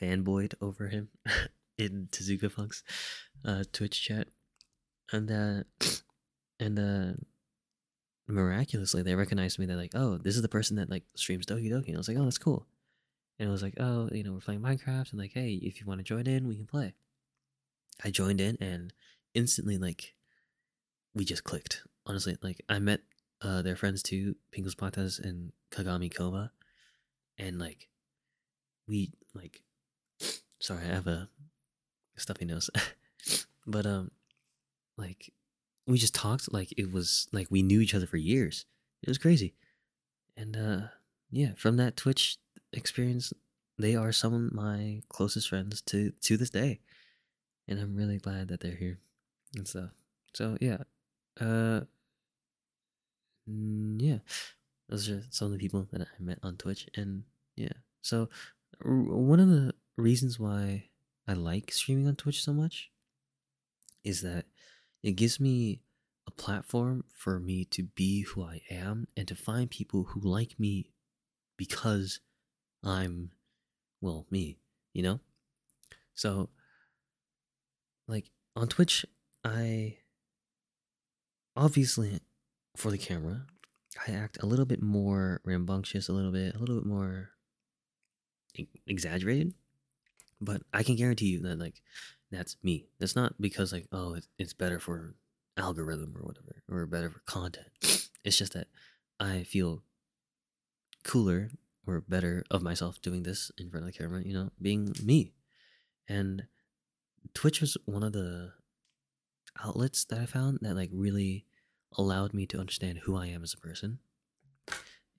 fanboyed 0.00 0.54
over 0.60 0.88
him 0.88 1.08
in 1.78 2.08
Tezuka 2.12 2.54
Punk's 2.54 2.82
uh, 3.44 3.64
Twitch 3.72 4.00
chat, 4.00 4.28
and 5.12 5.30
uh, 5.30 5.88
and 6.60 6.78
uh, 6.78 7.12
miraculously 8.28 9.02
they 9.02 9.16
recognized 9.16 9.58
me. 9.58 9.66
They're 9.66 9.76
like, 9.76 9.94
"Oh, 9.94 10.16
this 10.16 10.36
is 10.36 10.42
the 10.42 10.48
person 10.48 10.76
that 10.76 10.88
like 10.88 11.04
streams 11.16 11.46
Doki 11.46 11.70
Doki." 11.70 11.88
And 11.88 11.96
I 11.96 11.98
was 11.98 12.08
like, 12.08 12.16
"Oh, 12.16 12.24
that's 12.24 12.38
cool." 12.38 12.66
And 13.42 13.48
it 13.48 13.50
was 13.52 13.64
like, 13.64 13.74
"Oh, 13.80 14.08
you 14.12 14.22
know, 14.22 14.34
we're 14.34 14.38
playing 14.38 14.60
Minecraft," 14.60 15.10
and 15.10 15.18
like, 15.18 15.32
"Hey, 15.32 15.54
if 15.54 15.80
you 15.80 15.86
want 15.86 15.98
to 15.98 16.04
join 16.04 16.28
in, 16.28 16.46
we 16.46 16.54
can 16.54 16.64
play." 16.64 16.94
I 18.04 18.12
joined 18.12 18.40
in 18.40 18.56
and 18.60 18.92
instantly 19.34 19.78
like 19.78 20.14
we 21.12 21.24
just 21.24 21.42
clicked. 21.42 21.82
Honestly, 22.06 22.36
like 22.40 22.62
I 22.68 22.78
met 22.78 23.00
uh 23.40 23.62
their 23.62 23.74
friends 23.74 24.00
too, 24.00 24.36
Pingles 24.52 24.76
Patas 24.76 25.18
and 25.18 25.50
Kagami 25.72 26.08
Koma, 26.14 26.52
and 27.36 27.58
like 27.58 27.88
we 28.86 29.10
like 29.34 29.64
sorry, 30.60 30.84
I 30.84 30.94
have 30.94 31.08
a 31.08 31.28
stuffy 32.16 32.44
nose. 32.44 32.70
but 33.66 33.86
um 33.86 34.12
like 34.96 35.32
we 35.88 35.98
just 35.98 36.14
talked 36.14 36.52
like 36.52 36.72
it 36.76 36.92
was 36.92 37.26
like 37.32 37.48
we 37.50 37.64
knew 37.64 37.80
each 37.80 37.96
other 37.96 38.06
for 38.06 38.18
years. 38.18 38.66
It 39.02 39.08
was 39.08 39.18
crazy. 39.18 39.54
And 40.36 40.56
uh 40.56 40.80
yeah, 41.32 41.54
from 41.56 41.76
that 41.78 41.96
Twitch 41.96 42.38
experience, 42.72 43.32
they 43.78 43.96
are 43.96 44.12
some 44.12 44.34
of 44.34 44.52
my 44.52 45.02
closest 45.08 45.48
friends 45.48 45.80
to 45.82 46.12
to 46.22 46.36
this 46.36 46.50
day. 46.50 46.80
And 47.68 47.78
I'm 47.78 47.94
really 47.94 48.18
glad 48.18 48.48
that 48.48 48.60
they're 48.60 48.76
here 48.76 48.98
and 49.56 49.66
stuff. 49.66 49.90
So 50.34 50.56
yeah. 50.60 50.78
Uh 51.40 51.82
yeah. 53.46 54.18
Those 54.88 55.08
are 55.08 55.22
some 55.30 55.46
of 55.46 55.52
the 55.52 55.58
people 55.58 55.86
that 55.92 56.02
I 56.02 56.22
met 56.22 56.38
on 56.42 56.56
Twitch 56.56 56.88
and 56.94 57.24
yeah. 57.56 57.72
So 58.02 58.28
one 58.84 59.40
of 59.40 59.48
the 59.48 59.74
reasons 59.96 60.38
why 60.38 60.84
I 61.26 61.34
like 61.34 61.72
streaming 61.72 62.08
on 62.08 62.16
Twitch 62.16 62.42
so 62.42 62.52
much 62.52 62.90
is 64.04 64.22
that 64.22 64.46
it 65.02 65.12
gives 65.12 65.38
me 65.38 65.80
a 66.26 66.30
platform 66.30 67.04
for 67.14 67.38
me 67.38 67.64
to 67.66 67.84
be 67.84 68.22
who 68.22 68.42
I 68.42 68.62
am 68.70 69.06
and 69.16 69.26
to 69.28 69.34
find 69.34 69.70
people 69.70 70.04
who 70.04 70.20
like 70.20 70.58
me 70.58 70.90
because 71.56 72.20
I'm, 72.84 73.30
well, 74.00 74.26
me, 74.30 74.58
you 74.92 75.02
know? 75.02 75.20
So, 76.14 76.50
like, 78.08 78.30
on 78.56 78.68
Twitch, 78.68 79.06
I 79.44 79.98
obviously, 81.56 82.20
for 82.76 82.90
the 82.90 82.98
camera, 82.98 83.46
I 84.06 84.12
act 84.12 84.42
a 84.42 84.46
little 84.46 84.66
bit 84.66 84.82
more 84.82 85.40
rambunctious, 85.44 86.08
a 86.08 86.12
little 86.12 86.32
bit, 86.32 86.54
a 86.54 86.58
little 86.58 86.76
bit 86.76 86.86
more 86.86 87.30
exaggerated 88.86 89.54
but 90.42 90.62
I 90.74 90.82
can 90.82 90.96
guarantee 90.96 91.26
you 91.26 91.40
that 91.42 91.58
like 91.58 91.80
that's 92.30 92.56
me. 92.62 92.86
That's 92.98 93.16
not 93.16 93.40
because 93.40 93.72
like 93.72 93.86
oh 93.92 94.16
it's 94.38 94.52
better 94.52 94.78
for 94.78 95.14
algorithm 95.56 96.14
or 96.16 96.22
whatever 96.22 96.62
or 96.68 96.86
better 96.86 97.10
for 97.10 97.20
content. 97.20 97.68
It's 98.24 98.36
just 98.36 98.52
that 98.54 98.66
I 99.20 99.44
feel 99.44 99.82
cooler 101.04 101.50
or 101.86 102.00
better 102.00 102.44
of 102.50 102.62
myself 102.62 103.00
doing 103.00 103.22
this 103.22 103.50
in 103.58 103.70
front 103.70 103.86
of 103.86 103.92
the 103.92 103.98
camera, 103.98 104.22
you 104.24 104.34
know, 104.34 104.50
being 104.60 104.94
me. 105.02 105.32
And 106.08 106.44
Twitch 107.34 107.60
was 107.60 107.76
one 107.84 108.02
of 108.02 108.12
the 108.12 108.52
outlets 109.62 110.04
that 110.04 110.18
I 110.18 110.26
found 110.26 110.58
that 110.62 110.76
like 110.76 110.90
really 110.92 111.46
allowed 111.96 112.34
me 112.34 112.46
to 112.46 112.58
understand 112.58 112.98
who 112.98 113.16
I 113.16 113.26
am 113.26 113.42
as 113.42 113.54
a 113.54 113.58
person 113.58 113.98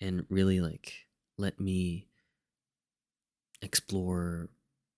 and 0.02 0.26
really 0.30 0.60
like 0.60 0.94
let 1.38 1.60
me 1.60 2.08
explore 3.62 4.50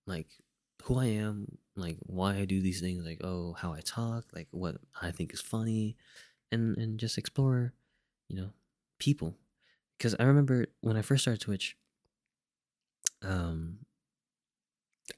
like 0.07 0.27
who 0.83 0.99
I 0.99 1.05
am, 1.05 1.57
like 1.75 1.97
why 2.01 2.35
I 2.35 2.45
do 2.45 2.61
these 2.61 2.81
things, 2.81 3.05
like 3.05 3.21
oh 3.23 3.53
how 3.53 3.73
I 3.73 3.81
talk, 3.81 4.25
like 4.33 4.47
what 4.51 4.77
I 5.01 5.11
think 5.11 5.33
is 5.33 5.41
funny, 5.41 5.97
and 6.51 6.77
and 6.77 6.99
just 6.99 7.17
explore, 7.17 7.73
you 8.29 8.35
know, 8.37 8.49
people. 8.99 9.37
Because 9.97 10.15
I 10.19 10.23
remember 10.23 10.67
when 10.81 10.97
I 10.97 11.01
first 11.01 11.23
started 11.23 11.41
Twitch, 11.41 11.77
um, 13.23 13.79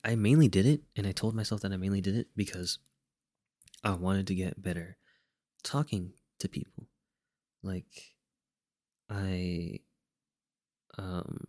I 0.04 0.16
mainly 0.16 0.48
did 0.48 0.66
it, 0.66 0.82
and 0.96 1.08
I 1.08 1.12
told 1.12 1.36
myself 1.36 1.62
that 1.62 1.72
I 1.72 1.78
mainly 1.78 2.02
did 2.02 2.16
it 2.16 2.28
because 2.36 2.80
I 3.84 3.92
wanted 3.94 4.28
to 4.28 4.36
get 4.36 4.62
better 4.62 4.98
talking 5.64 6.14
to 6.40 6.50
people. 6.50 6.88
Like 7.64 8.16
I 9.10 9.80
um 10.98 11.46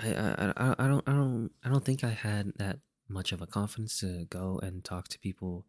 I, 0.00 0.14
I 0.14 0.52
I 0.56 0.74
I 0.78 0.88
don't 0.88 1.08
I 1.08 1.12
don't 1.12 1.50
I 1.64 1.68
don't 1.68 1.84
think 1.84 2.04
I 2.04 2.10
had 2.10 2.52
that 2.56 2.78
much 3.08 3.32
of 3.32 3.40
a 3.40 3.46
confidence 3.46 4.00
to 4.00 4.26
go 4.30 4.60
and 4.62 4.84
talk 4.84 5.08
to 5.08 5.18
people 5.18 5.66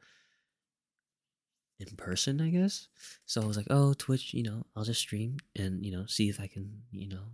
in 1.79 1.95
person, 1.95 2.41
I 2.41 2.49
guess. 2.49 2.87
So 3.25 3.41
I 3.41 3.45
was 3.45 3.57
like, 3.57 3.67
oh, 3.69 3.93
Twitch, 3.93 4.33
you 4.33 4.43
know, 4.43 4.65
I'll 4.75 4.83
just 4.83 4.99
stream 4.99 5.37
and, 5.55 5.85
you 5.85 5.91
know, 5.91 6.05
see 6.07 6.29
if 6.29 6.39
I 6.39 6.47
can, 6.47 6.81
you 6.91 7.07
know, 7.07 7.31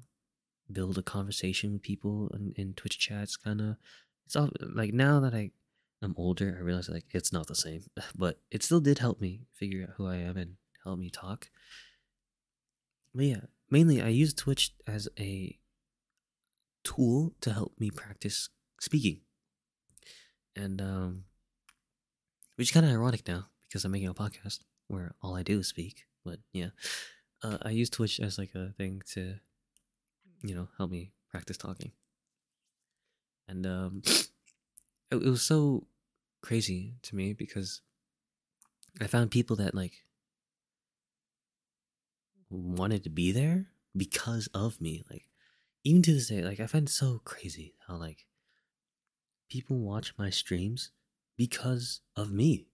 build 0.72 0.98
a 0.98 1.04
conversation 1.04 1.74
with 1.74 1.82
people 1.82 2.32
in, 2.34 2.54
in 2.56 2.74
Twitch 2.74 3.00
chats 3.00 3.38
kind 3.38 3.60
of. 3.60 3.76
It's 4.26 4.36
all 4.36 4.50
like 4.62 4.94
now 4.94 5.20
that 5.20 5.34
I 5.34 5.52
am 6.04 6.14
older, 6.18 6.56
I 6.58 6.64
realize 6.64 6.90
like 6.90 7.06
it's 7.12 7.34
not 7.34 7.48
the 7.48 7.56
same, 7.56 7.84
but 8.16 8.40
it 8.52 8.64
still 8.64 8.80
did 8.80 9.00
help 9.00 9.20
me 9.20 9.42
figure 9.54 9.84
out 9.84 9.96
who 9.98 10.08
I 10.08 10.18
am 10.18 10.38
and 10.38 10.56
help 10.84 11.00
me 11.00 11.10
talk. 11.10 11.50
But 13.14 13.26
yeah, 13.26 13.42
mainly 13.70 14.02
I 14.02 14.10
use 14.10 14.34
Twitch 14.34 14.74
as 14.86 15.08
a 15.20 15.58
tool 16.84 17.34
to 17.42 17.52
help 17.52 17.74
me 17.80 17.90
practice 17.90 18.50
speaking. 18.80 19.22
And 20.56 20.82
um 20.82 21.24
which 22.56 22.70
is 22.70 22.72
kind 22.72 22.86
of 22.86 22.92
ironic 22.92 23.28
now 23.28 23.48
because 23.76 23.84
I'm 23.84 23.92
making 23.92 24.08
a 24.08 24.14
podcast 24.14 24.60
where 24.88 25.16
all 25.22 25.36
I 25.36 25.44
do 25.44 25.60
is 25.60 25.68
speak. 25.68 26.06
But 26.24 26.40
yeah, 26.54 26.70
uh, 27.44 27.58
I 27.62 27.72
use 27.72 27.90
Twitch 27.90 28.22
as 28.22 28.38
like 28.38 28.56
a 28.56 28.72
thing 28.78 29.02
to, 29.16 29.36
you 30.44 30.56
know, 30.56 30.70
help 30.78 30.92
me 30.92 31.12
practice 31.30 31.58
talking. 31.58 31.92
And 33.50 33.68
um, 33.68 34.02
it, 35.12 35.18
it 35.18 35.26
was 35.26 35.42
so 35.42 35.88
crazy 36.42 36.94
to 37.02 37.18
me 37.18 37.34
because 37.34 37.82
I 39.02 39.08
found 39.08 39.30
people 39.30 39.58
that 39.58 39.76
like 39.76 40.06
wanted 42.50 43.04
to 43.04 43.10
be 43.10 43.34
there 43.34 43.66
because 43.98 44.48
of 44.54 44.80
me. 44.80 45.04
Like 45.12 45.26
even 45.84 46.02
to 46.04 46.14
this 46.14 46.30
day, 46.30 46.42
like 46.44 46.62
I 46.62 46.68
find 46.68 46.88
it 46.88 46.92
so 46.92 47.20
crazy 47.26 47.74
how 47.90 47.98
like 47.98 48.26
people 49.50 49.76
watch 49.76 50.14
my 50.18 50.30
streams 50.30 50.92
because 51.36 52.00
of 52.16 52.32
me. 52.32 52.68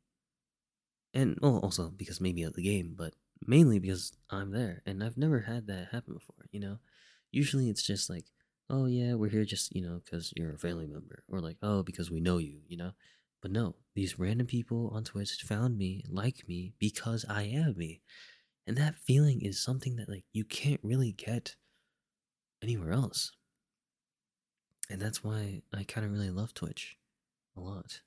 And 1.13 1.37
well, 1.41 1.59
also 1.59 1.89
because 1.89 2.21
maybe 2.21 2.43
of 2.43 2.53
the 2.53 2.63
game, 2.63 2.95
but 2.97 3.13
mainly 3.45 3.79
because 3.79 4.13
I'm 4.29 4.51
there. 4.51 4.81
And 4.85 5.03
I've 5.03 5.17
never 5.17 5.41
had 5.41 5.67
that 5.67 5.89
happen 5.91 6.13
before, 6.13 6.45
you 6.51 6.59
know? 6.59 6.77
Usually 7.31 7.69
it's 7.69 7.83
just 7.83 8.09
like, 8.09 8.25
oh 8.69 8.85
yeah, 8.85 9.15
we're 9.15 9.29
here 9.29 9.45
just, 9.45 9.75
you 9.75 9.81
know, 9.81 10.01
because 10.03 10.33
you're 10.35 10.53
a 10.53 10.57
family 10.57 10.87
member. 10.87 11.23
Or 11.27 11.39
like, 11.39 11.57
oh, 11.61 11.83
because 11.83 12.09
we 12.11 12.19
know 12.19 12.37
you, 12.37 12.59
you 12.67 12.77
know? 12.77 12.91
But 13.41 13.51
no, 13.51 13.75
these 13.95 14.19
random 14.19 14.47
people 14.47 14.91
on 14.93 15.03
Twitch 15.03 15.31
found 15.43 15.77
me, 15.77 16.03
like 16.07 16.47
me, 16.47 16.73
because 16.79 17.25
I 17.27 17.43
am 17.43 17.75
me. 17.75 18.01
And 18.67 18.77
that 18.77 18.95
feeling 18.95 19.41
is 19.41 19.61
something 19.61 19.95
that 19.95 20.07
like 20.07 20.23
you 20.31 20.45
can't 20.45 20.79
really 20.83 21.11
get 21.11 21.55
anywhere 22.61 22.91
else. 22.91 23.31
And 24.89 25.01
that's 25.01 25.23
why 25.23 25.63
I 25.73 25.83
kind 25.83 26.05
of 26.05 26.11
really 26.11 26.29
love 26.29 26.53
Twitch 26.53 26.97
a 27.57 27.61
lot. 27.61 28.01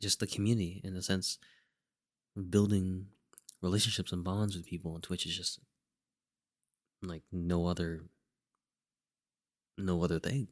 Just 0.00 0.20
the 0.20 0.26
community 0.26 0.80
in 0.84 0.94
the 0.94 1.02
sense 1.02 1.38
building 2.36 3.06
relationships 3.62 4.12
and 4.12 4.22
bonds 4.22 4.56
with 4.56 4.66
people 4.66 4.94
on 4.94 5.00
Twitch 5.00 5.26
is 5.26 5.36
just 5.36 5.58
like 7.02 7.22
no 7.32 7.66
other 7.66 8.02
no 9.78 10.02
other 10.02 10.18
thing. 10.18 10.48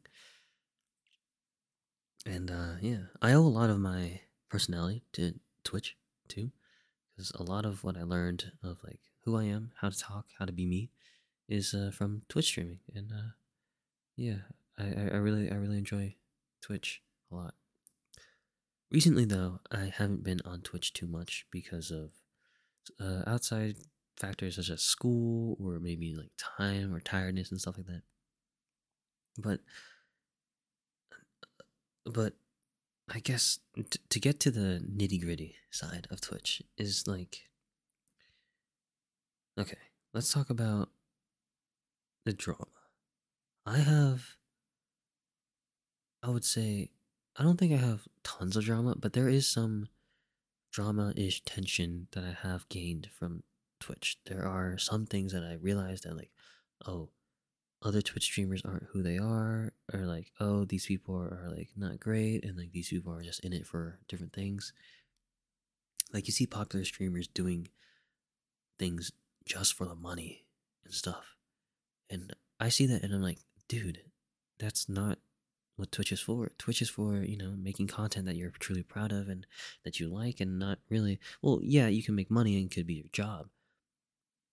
And 2.26 2.50
uh 2.50 2.76
yeah, 2.80 3.06
I 3.20 3.32
owe 3.32 3.40
a 3.40 3.58
lot 3.58 3.70
of 3.70 3.78
my 3.78 4.20
personality 4.48 5.02
to 5.12 5.34
Twitch 5.62 5.96
too 6.28 6.50
because 7.10 7.30
a 7.32 7.42
lot 7.42 7.64
of 7.64 7.84
what 7.84 7.96
I 7.96 8.02
learned 8.02 8.52
of 8.62 8.78
like 8.84 9.00
who 9.24 9.36
I 9.36 9.44
am, 9.44 9.72
how 9.80 9.90
to 9.90 9.98
talk, 9.98 10.26
how 10.38 10.44
to 10.44 10.52
be 10.52 10.66
me 10.66 10.90
is 11.48 11.74
uh, 11.74 11.90
from 11.92 12.22
Twitch 12.28 12.46
streaming 12.46 12.80
and 12.94 13.12
uh 13.12 13.32
yeah, 14.16 14.42
I, 14.78 14.84
I 14.84 15.16
really 15.16 15.50
I 15.50 15.54
really 15.56 15.78
enjoy 15.78 16.14
Twitch 16.60 17.02
a 17.30 17.34
lot. 17.34 17.54
Recently 18.90 19.24
though, 19.24 19.60
I 19.70 19.92
haven't 19.94 20.22
been 20.22 20.40
on 20.44 20.60
Twitch 20.60 20.92
too 20.92 21.06
much 21.06 21.46
because 21.50 21.90
of 21.90 22.10
uh, 23.00 23.22
outside 23.26 23.76
factors 24.16 24.56
such 24.56 24.70
as 24.70 24.82
school 24.82 25.56
or 25.60 25.80
maybe 25.80 26.14
like 26.14 26.30
time 26.38 26.94
or 26.94 27.00
tiredness 27.00 27.50
and 27.50 27.60
stuff 27.60 27.76
like 27.76 27.86
that. 27.86 28.02
But 29.36 29.60
but 32.04 32.34
I 33.12 33.18
guess 33.18 33.58
t- 33.76 33.98
to 34.08 34.20
get 34.20 34.40
to 34.40 34.50
the 34.50 34.84
nitty 34.88 35.20
gritty 35.20 35.56
side 35.70 36.06
of 36.10 36.20
Twitch 36.20 36.62
is 36.78 37.06
like 37.06 37.48
okay, 39.58 39.78
let's 40.12 40.32
talk 40.32 40.50
about 40.50 40.90
the 42.24 42.32
drama. 42.32 42.66
I 43.66 43.78
have 43.78 44.36
I 46.22 46.30
would 46.30 46.44
say 46.44 46.90
I 47.36 47.42
don't 47.42 47.58
think 47.58 47.72
I 47.72 47.84
have 47.84 48.06
tons 48.22 48.56
of 48.56 48.64
drama, 48.64 48.94
but 48.96 49.12
there 49.12 49.28
is 49.28 49.46
some 49.46 49.88
drama-ish 50.72 51.42
tension 51.44 52.08
that 52.12 52.24
I 52.24 52.36
have 52.46 52.68
gained 52.68 53.08
from 53.18 53.42
Twitch. 53.80 54.18
There 54.26 54.46
are 54.46 54.78
some 54.78 55.06
things 55.06 55.32
that 55.32 55.42
I 55.42 55.54
realized 55.54 56.04
that 56.04 56.16
like, 56.16 56.30
oh, 56.86 57.10
other 57.82 58.00
Twitch 58.00 58.24
streamers 58.24 58.62
aren't 58.64 58.88
who 58.92 59.02
they 59.02 59.18
are, 59.18 59.72
or 59.92 60.00
like, 60.00 60.32
oh, 60.40 60.64
these 60.64 60.86
people 60.86 61.16
are, 61.16 61.44
are 61.44 61.52
like 61.54 61.68
not 61.76 62.00
great, 62.00 62.44
and 62.44 62.56
like 62.56 62.72
these 62.72 62.88
people 62.88 63.12
are 63.12 63.22
just 63.22 63.44
in 63.44 63.52
it 63.52 63.66
for 63.66 63.98
different 64.08 64.32
things. 64.32 64.72
Like 66.12 66.26
you 66.26 66.32
see 66.32 66.46
popular 66.46 66.84
streamers 66.84 67.26
doing 67.26 67.68
things 68.78 69.12
just 69.44 69.74
for 69.74 69.84
the 69.86 69.94
money 69.94 70.46
and 70.84 70.94
stuff. 70.94 71.36
And 72.08 72.32
I 72.60 72.68
see 72.68 72.86
that 72.86 73.02
and 73.02 73.12
I'm 73.12 73.22
like, 73.22 73.38
dude, 73.68 74.00
that's 74.58 74.88
not 74.88 75.18
what 75.76 75.92
Twitch 75.92 76.12
is 76.12 76.20
for. 76.20 76.50
Twitch 76.58 76.80
is 76.80 76.88
for, 76.88 77.16
you 77.16 77.36
know, 77.36 77.54
making 77.56 77.86
content 77.86 78.26
that 78.26 78.36
you're 78.36 78.50
truly 78.50 78.82
proud 78.82 79.12
of 79.12 79.28
and 79.28 79.46
that 79.84 79.98
you 79.98 80.08
like 80.08 80.40
and 80.40 80.58
not 80.58 80.78
really 80.88 81.18
well, 81.42 81.60
yeah, 81.62 81.88
you 81.88 82.02
can 82.02 82.14
make 82.14 82.30
money 82.30 82.56
and 82.56 82.70
it 82.70 82.74
could 82.74 82.86
be 82.86 82.94
your 82.94 83.10
job. 83.12 83.48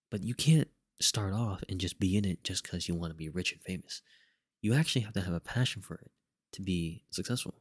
But 0.09 0.23
you 0.23 0.33
can't 0.33 0.67
start 0.99 1.33
off 1.33 1.63
and 1.69 1.79
just 1.79 1.99
be 1.99 2.17
in 2.17 2.25
it 2.25 2.43
just 2.43 2.63
because 2.63 2.87
you 2.87 2.95
want 2.95 3.11
to 3.11 3.17
be 3.17 3.29
rich 3.29 3.51
and 3.51 3.61
famous. 3.61 4.01
You 4.61 4.73
actually 4.73 5.01
have 5.01 5.13
to 5.13 5.21
have 5.21 5.33
a 5.33 5.39
passion 5.39 5.81
for 5.81 5.95
it 5.95 6.11
to 6.53 6.61
be 6.61 7.03
successful. 7.09 7.55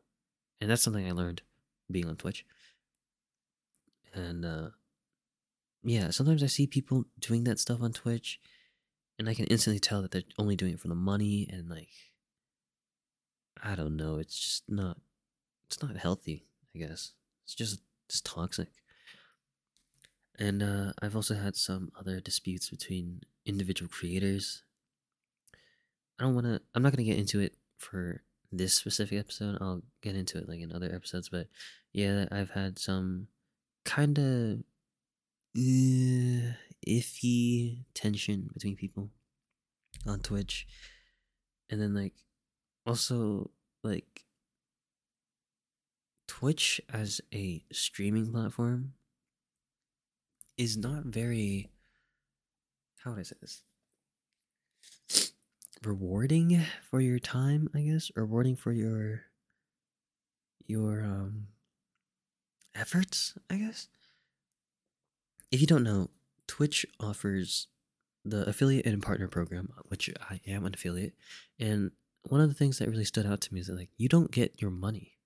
And 0.60 0.70
that's 0.70 0.82
something 0.82 1.06
I 1.06 1.12
learned 1.12 1.42
being 1.90 2.08
on 2.08 2.16
Twitch. 2.16 2.44
And 4.14 4.44
uh 4.44 4.70
yeah, 5.82 6.10
sometimes 6.10 6.42
I 6.42 6.46
see 6.46 6.66
people 6.66 7.04
doing 7.18 7.44
that 7.44 7.58
stuff 7.58 7.80
on 7.80 7.92
Twitch 7.92 8.38
and 9.18 9.28
I 9.28 9.34
can 9.34 9.46
instantly 9.46 9.78
tell 9.78 10.02
that 10.02 10.10
they're 10.10 10.22
only 10.38 10.56
doing 10.56 10.74
it 10.74 10.80
for 10.80 10.88
the 10.88 10.94
money 10.94 11.48
and 11.50 11.68
like 11.70 11.88
I 13.62 13.74
don't 13.74 13.96
know, 13.96 14.18
it's 14.18 14.38
just 14.38 14.64
not 14.68 14.98
it's 15.66 15.82
not 15.82 15.96
healthy, 15.96 16.46
I 16.74 16.78
guess. 16.78 17.12
It's 17.44 17.54
just 17.54 17.80
it's 18.08 18.20
toxic. 18.20 18.68
And 20.38 20.62
uh, 20.62 20.92
I've 21.02 21.14
also 21.14 21.34
had 21.34 21.54
some 21.54 21.92
other 21.98 22.18
disputes 22.18 22.70
between 22.70 23.20
individual 23.44 23.90
creators. 23.90 24.62
I 26.18 26.24
don't 26.24 26.34
want 26.34 26.46
to 26.46 26.60
I'm 26.74 26.82
not 26.82 26.94
to 26.94 27.04
get 27.04 27.18
into 27.18 27.40
it 27.40 27.54
for 27.78 28.22
this 28.50 28.74
specific 28.74 29.18
episode. 29.18 29.58
I'll 29.60 29.82
get 30.02 30.16
into 30.16 30.38
it 30.38 30.48
like 30.48 30.60
in 30.60 30.72
other 30.72 30.92
episodes, 30.92 31.28
but 31.28 31.46
yeah, 31.92 32.26
I've 32.30 32.50
had 32.50 32.78
some 32.78 33.28
kind 33.84 34.18
of 34.18 34.64
uh, 35.56 36.54
iffy 36.86 37.84
tension 37.94 38.50
between 38.52 38.76
people 38.76 39.10
on 40.06 40.20
Twitch. 40.20 40.66
And 41.70 41.80
then 41.80 41.94
like 41.94 42.14
also 42.86 43.50
like 43.82 44.24
Twitch 46.26 46.80
as 46.92 47.20
a 47.34 47.64
streaming 47.72 48.32
platform 48.32 48.94
is 50.56 50.76
not 50.76 51.04
very 51.04 51.70
how 53.02 53.12
would 53.12 53.20
I 53.20 53.22
say 53.22 53.36
this? 53.40 53.62
Rewarding 55.82 56.62
for 56.90 57.00
your 57.00 57.18
time, 57.18 57.70
I 57.74 57.80
guess. 57.80 58.10
Rewarding 58.14 58.56
for 58.56 58.72
your 58.72 59.22
your 60.66 61.02
um 61.02 61.48
efforts, 62.74 63.34
I 63.48 63.56
guess. 63.56 63.88
If 65.50 65.60
you 65.60 65.66
don't 65.66 65.82
know, 65.82 66.10
Twitch 66.46 66.86
offers 67.00 67.68
the 68.24 68.48
affiliate 68.48 68.86
and 68.86 69.02
partner 69.02 69.28
program, 69.28 69.72
which 69.88 70.10
I 70.28 70.40
am 70.46 70.66
an 70.66 70.74
affiliate, 70.74 71.14
and 71.58 71.90
one 72.22 72.40
of 72.40 72.48
the 72.48 72.54
things 72.54 72.78
that 72.78 72.88
really 72.88 73.04
stood 73.04 73.26
out 73.26 73.40
to 73.42 73.54
me 73.54 73.60
is 73.60 73.66
that 73.66 73.76
like 73.76 73.90
you 73.96 74.08
don't 74.08 74.30
get 74.30 74.60
your 74.60 74.70
money. 74.70 75.16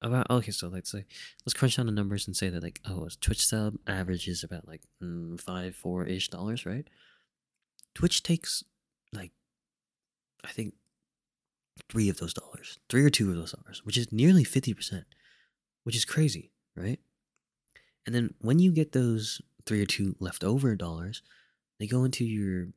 About 0.00 0.30
okay, 0.30 0.52
so 0.52 0.68
let's 0.68 0.92
say 0.92 1.06
let's 1.44 1.54
crunch 1.54 1.76
down 1.76 1.86
the 1.86 1.92
numbers 1.92 2.28
and 2.28 2.36
say 2.36 2.48
that 2.48 2.62
like 2.62 2.80
oh, 2.88 3.08
Twitch 3.20 3.44
sub 3.44 3.74
averages 3.86 4.44
about 4.44 4.68
like 4.68 4.82
mm, 5.02 5.40
five 5.40 5.74
four 5.74 6.04
ish 6.04 6.28
dollars, 6.28 6.64
right? 6.64 6.86
Twitch 7.96 8.22
takes 8.22 8.62
like 9.12 9.32
I 10.44 10.48
think 10.48 10.74
three 11.90 12.08
of 12.08 12.18
those 12.18 12.32
dollars, 12.32 12.78
three 12.88 13.04
or 13.04 13.10
two 13.10 13.30
of 13.30 13.36
those 13.36 13.52
dollars, 13.52 13.84
which 13.84 13.96
is 13.96 14.12
nearly 14.12 14.44
fifty 14.44 14.72
percent, 14.72 15.04
which 15.82 15.96
is 15.96 16.04
crazy, 16.04 16.52
right? 16.76 17.00
And 18.06 18.14
then 18.14 18.34
when 18.40 18.60
you 18.60 18.70
get 18.70 18.92
those 18.92 19.42
three 19.66 19.82
or 19.82 19.86
two 19.86 20.14
leftover 20.20 20.76
dollars, 20.76 21.22
they 21.80 21.86
go 21.86 22.04
into 22.04 22.24
your 22.24 22.68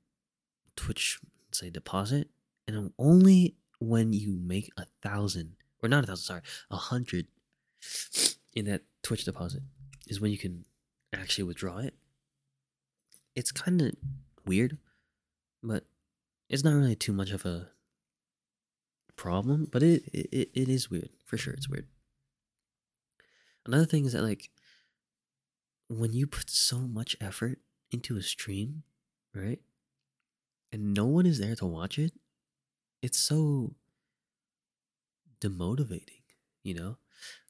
Twitch, 0.76 1.20
say, 1.52 1.70
deposit, 1.70 2.30
and 2.76 2.94
only 2.98 3.56
when 3.80 4.14
you 4.14 4.38
make 4.42 4.72
a 4.78 4.86
thousand, 5.02 5.56
or 5.82 5.90
not 5.90 6.04
a 6.04 6.08
thousand, 6.08 6.24
sorry, 6.24 6.42
a 6.70 6.76
hundred 6.76 7.28
in 8.54 8.66
that 8.66 8.84
Twitch 9.04 9.26
deposit 9.26 9.64
is 10.08 10.22
when 10.22 10.32
you 10.32 10.38
can 10.38 10.66
actually 11.14 11.44
withdraw 11.46 11.78
it. 11.78 11.96
It's 13.36 13.52
kind 13.52 13.82
of 13.82 13.94
weird, 14.46 14.78
but 15.64 15.86
it's 16.50 16.64
not 16.64 16.74
really 16.74 16.96
too 16.96 17.14
much 17.14 17.32
of 17.32 17.46
a 17.46 17.70
problem, 19.16 19.68
but 19.72 19.84
it, 19.84 20.04
it 20.14 20.50
it 20.54 20.70
is 20.70 20.90
weird 20.90 21.10
for 21.26 21.38
sure. 21.38 21.54
It's 21.54 21.70
weird. 21.70 21.88
Another 23.66 23.86
thing 23.86 24.06
is 24.06 24.14
that 24.14 24.24
like 24.24 24.50
when 25.88 26.14
you 26.14 26.28
put 26.28 26.50
so 26.50 26.80
much 26.80 27.16
effort 27.22 27.60
into 27.92 28.18
a 28.18 28.22
stream, 28.22 28.84
right? 29.34 29.60
And 30.72 30.94
no 30.94 31.06
one 31.06 31.26
is 31.26 31.40
there 31.40 31.56
to 31.56 31.66
watch 31.66 32.00
it, 32.00 32.14
it's 33.02 33.18
so 33.18 33.76
demotivating, 35.40 36.24
you 36.64 36.74
know? 36.74 36.98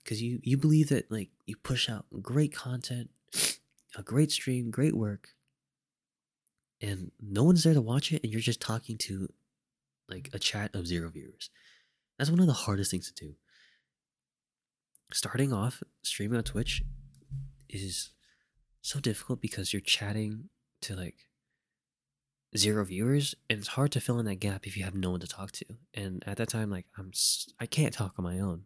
Cuz 0.05 0.21
you 0.21 0.39
you 0.43 0.57
believe 0.57 0.89
that 0.89 1.11
like 1.11 1.29
you 1.45 1.55
push 1.55 1.89
out 1.89 2.05
great 2.21 2.53
content, 2.53 3.11
a 3.95 4.03
great 4.03 4.31
stream, 4.31 4.71
great 4.71 4.95
work, 4.95 5.35
and 6.81 7.11
no 7.19 7.43
one's 7.43 7.63
there 7.63 7.73
to 7.73 7.81
watch 7.81 8.11
it 8.11 8.23
and 8.23 8.31
you're 8.31 8.41
just 8.41 8.59
talking 8.59 8.97
to 8.97 9.31
like 10.09 10.29
a 10.33 10.39
chat 10.39 10.75
of 10.75 10.87
zero 10.87 11.09
viewers. 11.09 11.49
That's 12.17 12.29
one 12.29 12.39
of 12.39 12.47
the 12.47 12.53
hardest 12.53 12.91
things 12.91 13.11
to 13.11 13.25
do. 13.25 13.35
Starting 15.13 15.53
off 15.53 15.83
streaming 16.03 16.37
on 16.37 16.43
Twitch 16.43 16.83
is 17.69 18.11
so 18.81 18.99
difficult 18.99 19.41
because 19.41 19.73
you're 19.73 19.81
chatting 19.81 20.49
to 20.81 20.95
like 20.95 21.27
zero 22.57 22.83
viewers, 22.83 23.35
and 23.49 23.59
it's 23.59 23.69
hard 23.69 23.91
to 23.93 24.01
fill 24.01 24.19
in 24.19 24.25
that 24.25 24.35
gap 24.35 24.67
if 24.67 24.75
you 24.75 24.83
have 24.83 24.95
no 24.95 25.11
one 25.11 25.19
to 25.19 25.27
talk 25.27 25.51
to. 25.53 25.65
And 25.93 26.23
at 26.27 26.37
that 26.37 26.49
time, 26.49 26.69
like 26.69 26.85
I'm, 26.97 27.11
i 27.59 27.65
can't 27.65 27.93
talk 27.93 28.13
on 28.17 28.25
my 28.25 28.39
own. 28.39 28.63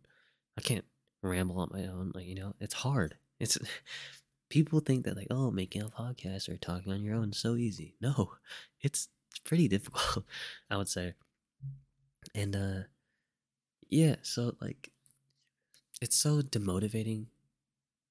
I 0.58 0.62
can't 0.62 0.86
ramble 1.21 1.60
on 1.60 1.69
my 1.71 1.86
own. 1.86 2.12
Like 2.13 2.26
you 2.26 2.36
know, 2.36 2.56
it's 2.60 2.74
hard. 2.74 3.15
It's 3.39 3.58
people 4.50 4.80
think 4.80 5.06
that 5.06 5.17
like 5.17 5.28
oh, 5.32 5.52
making 5.52 5.82
a 5.82 5.86
podcast 5.86 6.50
or 6.50 6.58
talking 6.58 6.91
on 6.91 7.04
your 7.04 7.15
own 7.15 7.32
is 7.32 7.38
so 7.38 7.56
easy. 7.56 7.95
No, 8.02 8.32
it's 8.82 9.10
pretty 9.43 9.67
difficult. 9.67 10.26
I 10.69 10.78
would 10.78 10.89
say. 10.89 11.13
And 12.34 12.56
uh, 12.56 12.84
yeah, 13.89 14.15
so 14.24 14.56
like, 14.60 14.91
it's 16.02 16.15
so 16.15 16.41
demotivating 16.41 17.28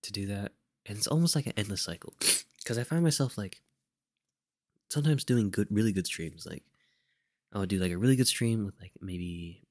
to 0.02 0.12
do 0.12 0.26
that, 0.26 0.52
and 0.86 0.96
it's 0.96 1.08
almost 1.08 1.34
like 1.34 1.46
an 1.46 1.52
endless 1.56 1.82
cycle. 1.82 2.14
Because 2.58 2.78
I 2.78 2.84
find 2.84 3.02
myself 3.02 3.36
like 3.36 3.60
sometimes 4.94 5.24
doing 5.24 5.50
good, 5.50 5.66
really 5.70 5.92
good 5.92 6.06
streams. 6.06 6.46
Like 6.46 6.62
I 7.52 7.58
would 7.58 7.68
do 7.68 7.78
like 7.78 7.92
a 7.92 7.98
really 7.98 8.16
good 8.16 8.28
stream 8.28 8.64
with 8.64 8.80
like 8.80 8.92
maybe 9.00 9.66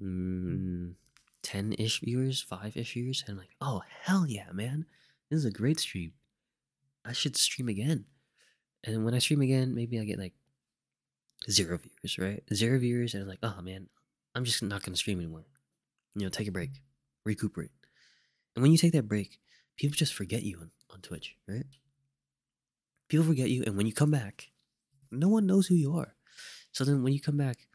mm, 0.00 0.94
ten 1.42 1.74
ish 1.78 2.00
viewers, 2.00 2.42
five 2.42 2.76
ish 2.76 2.92
viewers, 2.92 3.24
and 3.26 3.32
I'm 3.32 3.38
like, 3.38 3.56
oh 3.60 3.82
hell 4.02 4.26
yeah, 4.28 4.52
man, 4.52 4.86
this 5.30 5.38
is 5.38 5.46
a 5.46 5.50
great 5.50 5.80
stream. 5.80 6.12
I 7.04 7.12
should 7.12 7.36
stream 7.36 7.68
again. 7.68 8.04
And 8.84 9.04
when 9.04 9.14
I 9.14 9.18
stream 9.18 9.40
again, 9.40 9.74
maybe 9.74 9.98
I 9.98 10.04
get 10.04 10.18
like 10.18 10.34
zero 11.50 11.78
viewers, 11.78 12.18
right? 12.18 12.42
Zero 12.54 12.78
viewers, 12.78 13.14
and 13.14 13.22
I'm 13.22 13.28
like, 13.28 13.40
oh 13.42 13.60
man, 13.62 13.88
I'm 14.34 14.44
just 14.44 14.62
not 14.62 14.82
gonna 14.82 14.96
stream 14.96 15.18
anymore. 15.18 15.46
You 16.14 16.24
know, 16.24 16.30
take 16.30 16.48
a 16.48 16.52
break, 16.52 16.82
recuperate. 17.24 17.70
And 18.54 18.62
when 18.62 18.70
you 18.70 18.78
take 18.78 18.92
that 18.92 19.08
break, 19.08 19.38
people 19.78 19.96
just 19.96 20.12
forget 20.12 20.42
you 20.42 20.58
on, 20.58 20.70
on 20.90 21.00
Twitch, 21.00 21.36
right? 21.48 21.64
People 23.12 23.26
forget 23.26 23.50
you, 23.50 23.62
and 23.66 23.76
when 23.76 23.86
you 23.86 23.92
come 23.92 24.10
back, 24.10 24.48
no 25.10 25.28
one 25.28 25.44
knows 25.44 25.66
who 25.66 25.74
you 25.74 25.94
are. 25.98 26.14
So 26.72 26.82
then 26.82 27.02
when 27.02 27.12
you 27.12 27.20
come 27.20 27.36
back, 27.36 27.68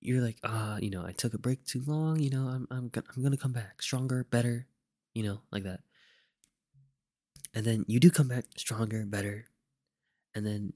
you're 0.00 0.22
like, 0.22 0.38
ah, 0.42 0.78
you 0.80 0.88
know, 0.88 1.04
I 1.04 1.12
took 1.12 1.34
a 1.34 1.38
break 1.38 1.66
too 1.66 1.82
long. 1.86 2.18
You 2.18 2.30
know, 2.30 2.46
I'm 2.48 2.66
I'm 2.70 2.88
gonna, 2.88 3.06
I'm 3.14 3.22
gonna 3.22 3.36
come 3.36 3.52
back 3.52 3.82
stronger, 3.82 4.24
better. 4.24 4.66
You 5.12 5.24
know, 5.24 5.40
like 5.52 5.64
that. 5.64 5.80
And 7.52 7.66
then 7.66 7.84
you 7.88 8.00
do 8.00 8.10
come 8.10 8.28
back 8.28 8.46
stronger, 8.56 9.04
better. 9.04 9.44
And 10.34 10.46
then 10.46 10.72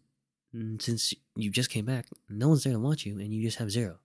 mm, 0.54 0.82
since 0.82 1.14
you 1.34 1.50
just 1.50 1.70
came 1.70 1.86
back, 1.86 2.04
no 2.28 2.48
one's 2.48 2.64
there 2.64 2.74
to 2.74 2.78
watch 2.78 3.06
you, 3.06 3.18
and 3.18 3.32
you 3.32 3.42
just 3.42 3.56
have 3.56 3.70
zero. 3.70 4.00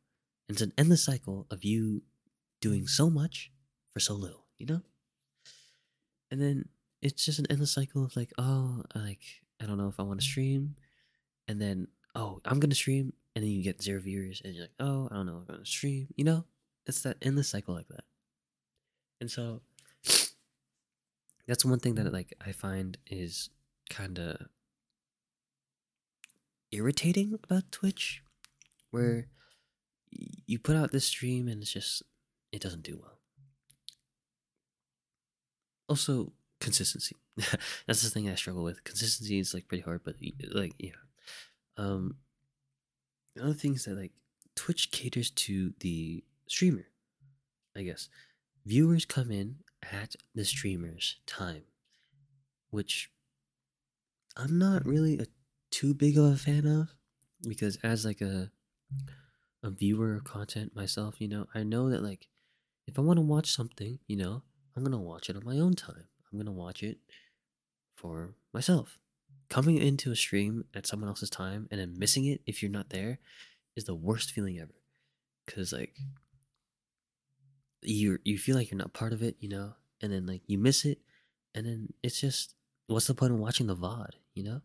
And 0.48 0.56
it's 0.56 0.62
an 0.62 0.72
endless 0.78 1.04
cycle 1.04 1.46
of 1.52 1.66
you 1.66 2.04
doing 2.62 2.88
so 2.88 3.10
much 3.10 3.52
for 3.92 4.00
so 4.00 4.14
little. 4.14 4.46
You 4.58 4.66
know. 4.68 4.82
And 6.32 6.40
then 6.42 6.70
it's 7.02 7.26
just 7.26 7.40
an 7.40 7.48
endless 7.50 7.74
cycle 7.74 8.06
of 8.06 8.16
like, 8.16 8.32
oh, 8.38 8.84
like 8.96 9.42
I 9.62 9.66
don't 9.66 9.78
know 9.78 9.88
if 9.88 10.00
I 10.00 10.04
want 10.04 10.20
to 10.20 10.26
stream, 10.26 10.76
and 11.48 11.62
then 11.62 11.88
oh, 12.16 12.42
I'm 12.46 12.60
gonna 12.60 12.76
stream, 12.76 13.14
and 13.36 13.44
then 13.44 13.52
you 13.52 13.64
get 13.64 13.82
zero 13.82 14.00
viewers, 14.00 14.42
and 14.44 14.54
you're 14.54 14.64
like, 14.64 14.74
oh, 14.80 15.08
I 15.12 15.16
don't 15.16 15.26
know 15.26 15.42
if 15.44 15.50
I'm 15.50 15.56
gonna 15.56 15.66
stream. 15.66 16.08
You 16.16 16.26
know, 16.26 16.46
it's 16.86 17.02
that 17.02 17.18
endless 17.22 17.50
cycle 17.50 17.76
like 17.76 17.88
that. 17.90 18.04
And 19.22 19.30
so 19.30 19.62
that's 21.48 21.66
one 21.66 21.80
thing 21.80 21.96
that 21.96 22.12
like 22.14 22.34
I 22.46 22.52
find 22.52 22.98
is 23.08 23.50
kind 23.90 24.20
of 24.20 24.48
irritating 26.72 27.34
about 27.34 27.72
Twitch, 27.72 28.22
where 28.92 29.28
you 30.46 30.60
put 30.60 30.76
out 30.76 30.92
this 30.92 31.06
stream 31.06 31.48
and 31.48 31.62
it's 31.62 31.72
just 31.72 32.04
it 32.52 32.62
doesn't 32.62 32.84
do 32.84 33.00
well. 33.02 33.20
Also, 35.88 36.34
consistency. 36.60 37.16
That's 37.88 38.02
the 38.02 38.10
thing 38.10 38.30
I 38.30 38.36
struggle 38.36 38.64
with. 38.64 38.84
Consistency 38.84 39.40
is 39.40 39.54
like 39.54 39.68
pretty 39.68 39.84
hard, 39.84 40.02
but 40.04 40.16
like 40.54 40.74
yeah. 40.78 40.92
Um, 41.78 42.18
another 43.36 43.54
thing 43.54 43.76
is 43.76 43.86
that 43.86 43.98
like 43.98 44.12
Twitch 44.56 44.92
caters 44.92 45.30
to 45.32 45.74
the 45.80 46.24
streamer. 46.48 46.86
I 47.78 47.84
guess 47.84 48.10
viewers 48.66 49.06
come 49.06 49.32
in 49.32 49.58
at 49.92 50.16
the 50.36 50.44
streamer's 50.44 51.18
time, 51.26 51.64
which 52.72 53.10
I'm 54.36 54.58
not 54.58 54.86
really 54.86 55.20
a 55.20 55.28
too 55.72 55.94
big 55.94 56.18
of 56.18 56.26
a 56.26 56.36
fan 56.36 56.66
of 56.66 56.90
because 57.48 57.78
as 57.84 58.06
like 58.06 58.22
a 58.22 58.52
a 59.64 59.70
viewer 59.70 60.16
of 60.16 60.24
content 60.24 60.76
myself, 60.76 61.20
you 61.20 61.28
know, 61.28 61.48
I 61.54 61.64
know 61.64 61.90
that 61.90 62.04
like 62.04 62.28
if 62.88 62.98
I 62.98 63.02
want 63.02 63.18
to 63.18 63.22
watch 63.26 63.52
something, 63.52 64.00
you 64.08 64.18
know, 64.18 64.44
I'm 64.76 64.84
gonna 64.84 64.98
watch 64.98 65.30
it 65.30 65.36
on 65.36 65.46
my 65.46 65.60
own 65.60 65.74
time. 65.74 66.06
I'm 66.32 66.40
gonna 66.40 66.52
watch 66.52 66.84
it 66.84 66.98
for 68.00 68.36
myself. 68.54 68.98
Coming 69.50 69.78
into 69.78 70.12
a 70.12 70.16
stream 70.16 70.66
at 70.76 70.86
someone 70.86 71.10
else's 71.10 71.30
time 71.30 71.68
and 71.72 71.80
then 71.80 71.98
missing 71.98 72.26
it 72.26 72.42
if 72.46 72.62
you're 72.62 72.72
not 72.72 72.90
there 72.90 73.20
is 73.76 73.86
the 73.86 73.96
worst 73.96 74.32
feeling 74.32 74.60
ever. 74.60 74.76
Cause 75.48 75.74
like 75.74 75.96
you 77.82 78.20
you 78.24 78.38
feel 78.38 78.56
like 78.56 78.70
you're 78.70 78.78
not 78.78 78.94
part 78.94 79.14
of 79.14 79.24
it, 79.24 79.36
you 79.40 79.50
know, 79.50 79.74
and 80.02 80.14
then 80.14 80.28
like 80.28 80.42
you 80.46 80.60
miss 80.60 80.86
it, 80.86 81.00
and 81.56 81.66
then 81.66 81.94
it's 82.04 82.22
just 82.22 82.54
what's 82.88 83.08
the 83.08 83.16
point 83.16 83.34
of 83.34 83.40
watching 83.40 83.68
the 83.68 83.76
VOD, 83.76 84.12
you 84.36 84.44
know? 84.44 84.62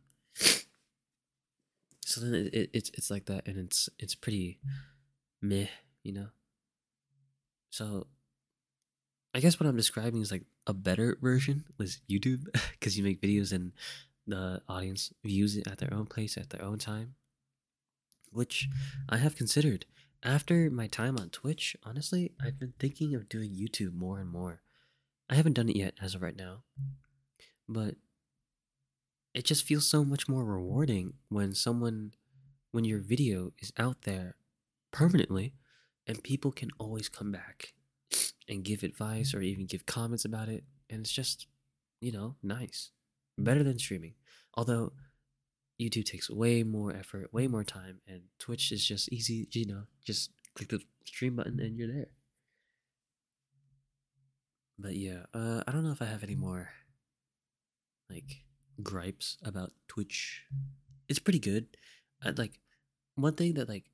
So 2.06 2.20
then 2.20 2.34
it, 2.34 2.54
it, 2.54 2.70
it's 2.74 2.90
it's 2.94 3.10
like 3.10 3.24
that, 3.26 3.46
and 3.48 3.56
it's 3.58 3.88
it's 3.98 4.14
pretty 4.14 4.58
meh, 5.40 5.68
you 6.02 6.12
know. 6.12 6.28
So 7.70 8.08
I 9.34 9.40
guess 9.40 9.58
what 9.58 9.66
I'm 9.66 9.76
describing 9.76 10.20
is 10.20 10.30
like 10.30 10.44
a 10.66 10.74
better 10.74 11.18
version 11.20 11.64
was 11.78 12.00
YouTube 12.10 12.46
because 12.72 12.96
you 12.96 13.04
make 13.04 13.20
videos 13.20 13.52
and 13.52 13.72
the 14.26 14.62
audience 14.68 15.12
views 15.22 15.56
it 15.56 15.66
at 15.66 15.78
their 15.78 15.92
own 15.92 16.06
place 16.06 16.36
at 16.36 16.50
their 16.50 16.62
own 16.62 16.78
time, 16.78 17.14
which 18.30 18.68
I 19.08 19.18
have 19.18 19.36
considered. 19.36 19.86
After 20.22 20.70
my 20.70 20.86
time 20.86 21.18
on 21.18 21.28
Twitch, 21.28 21.76
honestly, 21.84 22.32
I've 22.42 22.58
been 22.58 22.72
thinking 22.78 23.14
of 23.14 23.28
doing 23.28 23.50
YouTube 23.50 23.94
more 23.94 24.18
and 24.18 24.30
more. 24.30 24.62
I 25.28 25.34
haven't 25.34 25.52
done 25.52 25.68
it 25.68 25.76
yet 25.76 25.94
as 26.00 26.14
of 26.14 26.22
right 26.22 26.36
now, 26.36 26.62
but 27.68 27.96
it 29.34 29.44
just 29.44 29.64
feels 29.64 29.86
so 29.86 30.04
much 30.04 30.28
more 30.28 30.44
rewarding 30.44 31.14
when 31.28 31.54
someone 31.54 32.12
when 32.70 32.84
your 32.84 33.00
video 33.00 33.52
is 33.58 33.72
out 33.78 34.02
there 34.02 34.36
permanently 34.90 35.54
and 36.06 36.22
people 36.22 36.52
can 36.52 36.70
always 36.78 37.08
come 37.08 37.30
back 37.30 37.74
and 38.48 38.64
give 38.64 38.82
advice 38.82 39.34
or 39.34 39.40
even 39.40 39.66
give 39.66 39.86
comments 39.86 40.24
about 40.24 40.48
it 40.48 40.64
and 40.90 41.00
it's 41.00 41.12
just 41.12 41.46
you 42.00 42.12
know 42.12 42.36
nice. 42.42 42.90
Better 43.36 43.64
than 43.64 43.78
streaming. 43.78 44.14
Although 44.54 44.92
youtube 45.80 46.04
takes 46.04 46.30
way 46.30 46.62
more 46.62 46.94
effort 46.94 47.32
way 47.34 47.48
more 47.48 47.64
time 47.64 48.00
and 48.06 48.20
twitch 48.38 48.70
is 48.70 48.84
just 48.86 49.12
easy 49.12 49.48
you 49.50 49.66
know 49.66 49.82
just 50.06 50.30
click 50.54 50.68
the 50.68 50.78
stream 51.04 51.36
button 51.36 51.58
and 51.60 51.76
you're 51.76 51.92
there. 51.92 52.10
But 54.78 54.96
yeah 54.96 55.24
uh 55.34 55.62
i 55.66 55.72
don't 55.72 55.84
know 55.84 55.92
if 55.92 56.02
i 56.02 56.06
have 56.06 56.22
any 56.22 56.36
more 56.36 56.70
like 58.10 58.44
gripes 58.82 59.38
about 59.44 59.72
twitch. 59.88 60.42
It's 61.08 61.18
pretty 61.18 61.38
good. 61.38 61.66
I, 62.22 62.30
like 62.30 62.58
one 63.14 63.34
thing 63.34 63.54
that 63.54 63.68
like 63.68 63.84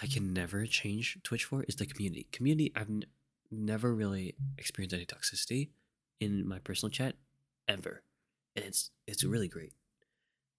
I 0.00 0.06
can 0.06 0.32
never 0.32 0.66
change 0.66 1.18
Twitch 1.22 1.44
for 1.44 1.62
is 1.64 1.76
the 1.76 1.86
community. 1.86 2.26
Community, 2.32 2.72
I've 2.74 2.88
n- 2.88 3.04
never 3.50 3.94
really 3.94 4.34
experienced 4.56 4.94
any 4.94 5.04
toxicity 5.04 5.68
in 6.20 6.48
my 6.48 6.58
personal 6.58 6.90
chat 6.90 7.16
ever, 7.68 8.02
and 8.56 8.64
it's 8.64 8.90
it's 9.06 9.24
really 9.24 9.48
great. 9.48 9.74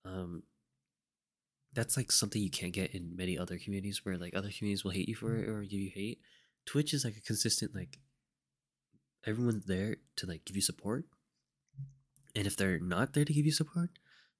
Um, 0.06 0.44
that's 1.74 1.98
like 1.98 2.12
something 2.12 2.42
you 2.42 2.52
can't 2.52 2.74
get 2.74 2.94
in 2.94 3.16
many 3.16 3.38
other 3.38 3.58
communities 3.58 4.06
where 4.06 4.18
like 4.18 4.36
other 4.36 4.52
communities 4.56 4.84
will 4.84 4.92
hate 4.92 5.10
you 5.10 5.16
for 5.16 5.36
it 5.36 5.50
or 5.50 5.62
give 5.64 5.80
you 5.80 5.92
hate. 5.94 6.20
Twitch 6.66 6.94
is 6.94 7.04
like 7.04 7.18
a 7.18 7.22
consistent 7.22 7.74
like 7.74 7.98
everyone's 9.26 9.66
there 9.66 9.98
to 10.18 10.28
like 10.28 10.46
give 10.46 10.56
you 10.56 10.62
support, 10.62 11.06
and 12.36 12.46
if 12.46 12.56
they're 12.56 12.80
not 12.80 13.14
there 13.14 13.26
to 13.26 13.34
give 13.34 13.46
you 13.46 13.52
support, 13.52 13.90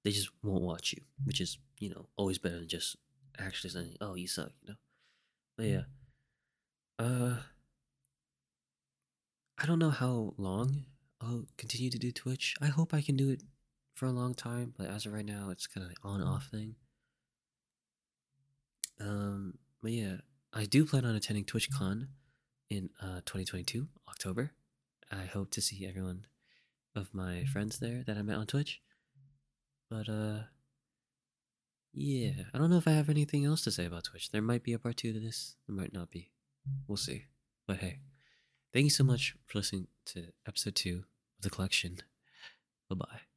they 0.04 0.12
just 0.12 0.30
won't 0.44 0.62
watch 0.62 0.92
you, 0.92 1.02
which 1.24 1.40
is 1.40 1.58
you 1.80 1.90
know 1.90 2.06
always 2.16 2.38
better 2.38 2.58
than 2.58 2.68
just 2.68 2.96
actually 3.36 3.70
saying, 3.70 3.96
"Oh, 4.00 4.14
you 4.14 4.28
suck," 4.28 4.52
you 4.62 4.68
know. 4.68 4.76
Yeah, 5.58 5.82
uh, 6.98 7.36
I 9.58 9.66
don't 9.66 9.78
know 9.78 9.90
how 9.90 10.34
long 10.38 10.84
I'll 11.20 11.46
continue 11.56 11.90
to 11.90 11.98
do 11.98 12.10
Twitch. 12.10 12.54
I 12.60 12.66
hope 12.66 12.92
I 12.92 13.00
can 13.00 13.16
do 13.16 13.30
it 13.30 13.42
for 13.94 14.06
a 14.06 14.10
long 14.12 14.34
time, 14.34 14.74
but 14.76 14.88
as 14.88 15.06
of 15.06 15.12
right 15.12 15.24
now, 15.24 15.50
it's 15.50 15.66
kind 15.66 15.84
of 15.84 15.90
an 15.90 15.96
on 16.02 16.22
off 16.22 16.48
thing. 16.50 16.74
Um, 19.00 19.58
but 19.82 19.92
yeah, 19.92 20.16
I 20.52 20.64
do 20.64 20.84
plan 20.84 21.04
on 21.04 21.14
attending 21.14 21.44
TwitchCon 21.44 22.08
in 22.70 22.90
uh 23.00 23.20
2022 23.26 23.88
October. 24.08 24.52
I 25.10 25.26
hope 25.26 25.50
to 25.52 25.60
see 25.60 25.86
everyone 25.86 26.26
of 26.94 27.12
my 27.12 27.44
friends 27.44 27.78
there 27.78 28.02
that 28.06 28.16
I 28.16 28.22
met 28.22 28.38
on 28.38 28.46
Twitch. 28.46 28.80
But 29.90 30.08
uh 30.08 30.38
yeah, 31.92 32.44
I 32.52 32.58
don't 32.58 32.70
know 32.70 32.78
if 32.78 32.88
I 32.88 32.92
have 32.92 33.08
anything 33.08 33.44
else 33.44 33.62
to 33.62 33.70
say 33.70 33.84
about 33.84 34.04
Twitch. 34.04 34.30
There 34.30 34.42
might 34.42 34.62
be 34.62 34.72
a 34.72 34.78
part 34.78 34.96
two 34.96 35.12
to 35.12 35.20
this, 35.20 35.56
there 35.66 35.76
might 35.76 35.92
not 35.92 36.10
be. 36.10 36.30
We'll 36.86 36.96
see. 36.96 37.24
But 37.66 37.78
hey, 37.78 37.98
thank 38.72 38.84
you 38.84 38.90
so 38.90 39.04
much 39.04 39.34
for 39.46 39.58
listening 39.58 39.88
to 40.06 40.28
episode 40.46 40.74
two 40.74 41.04
of 41.38 41.42
the 41.42 41.50
collection. 41.50 41.98
Bye 42.88 42.96
bye. 42.96 43.31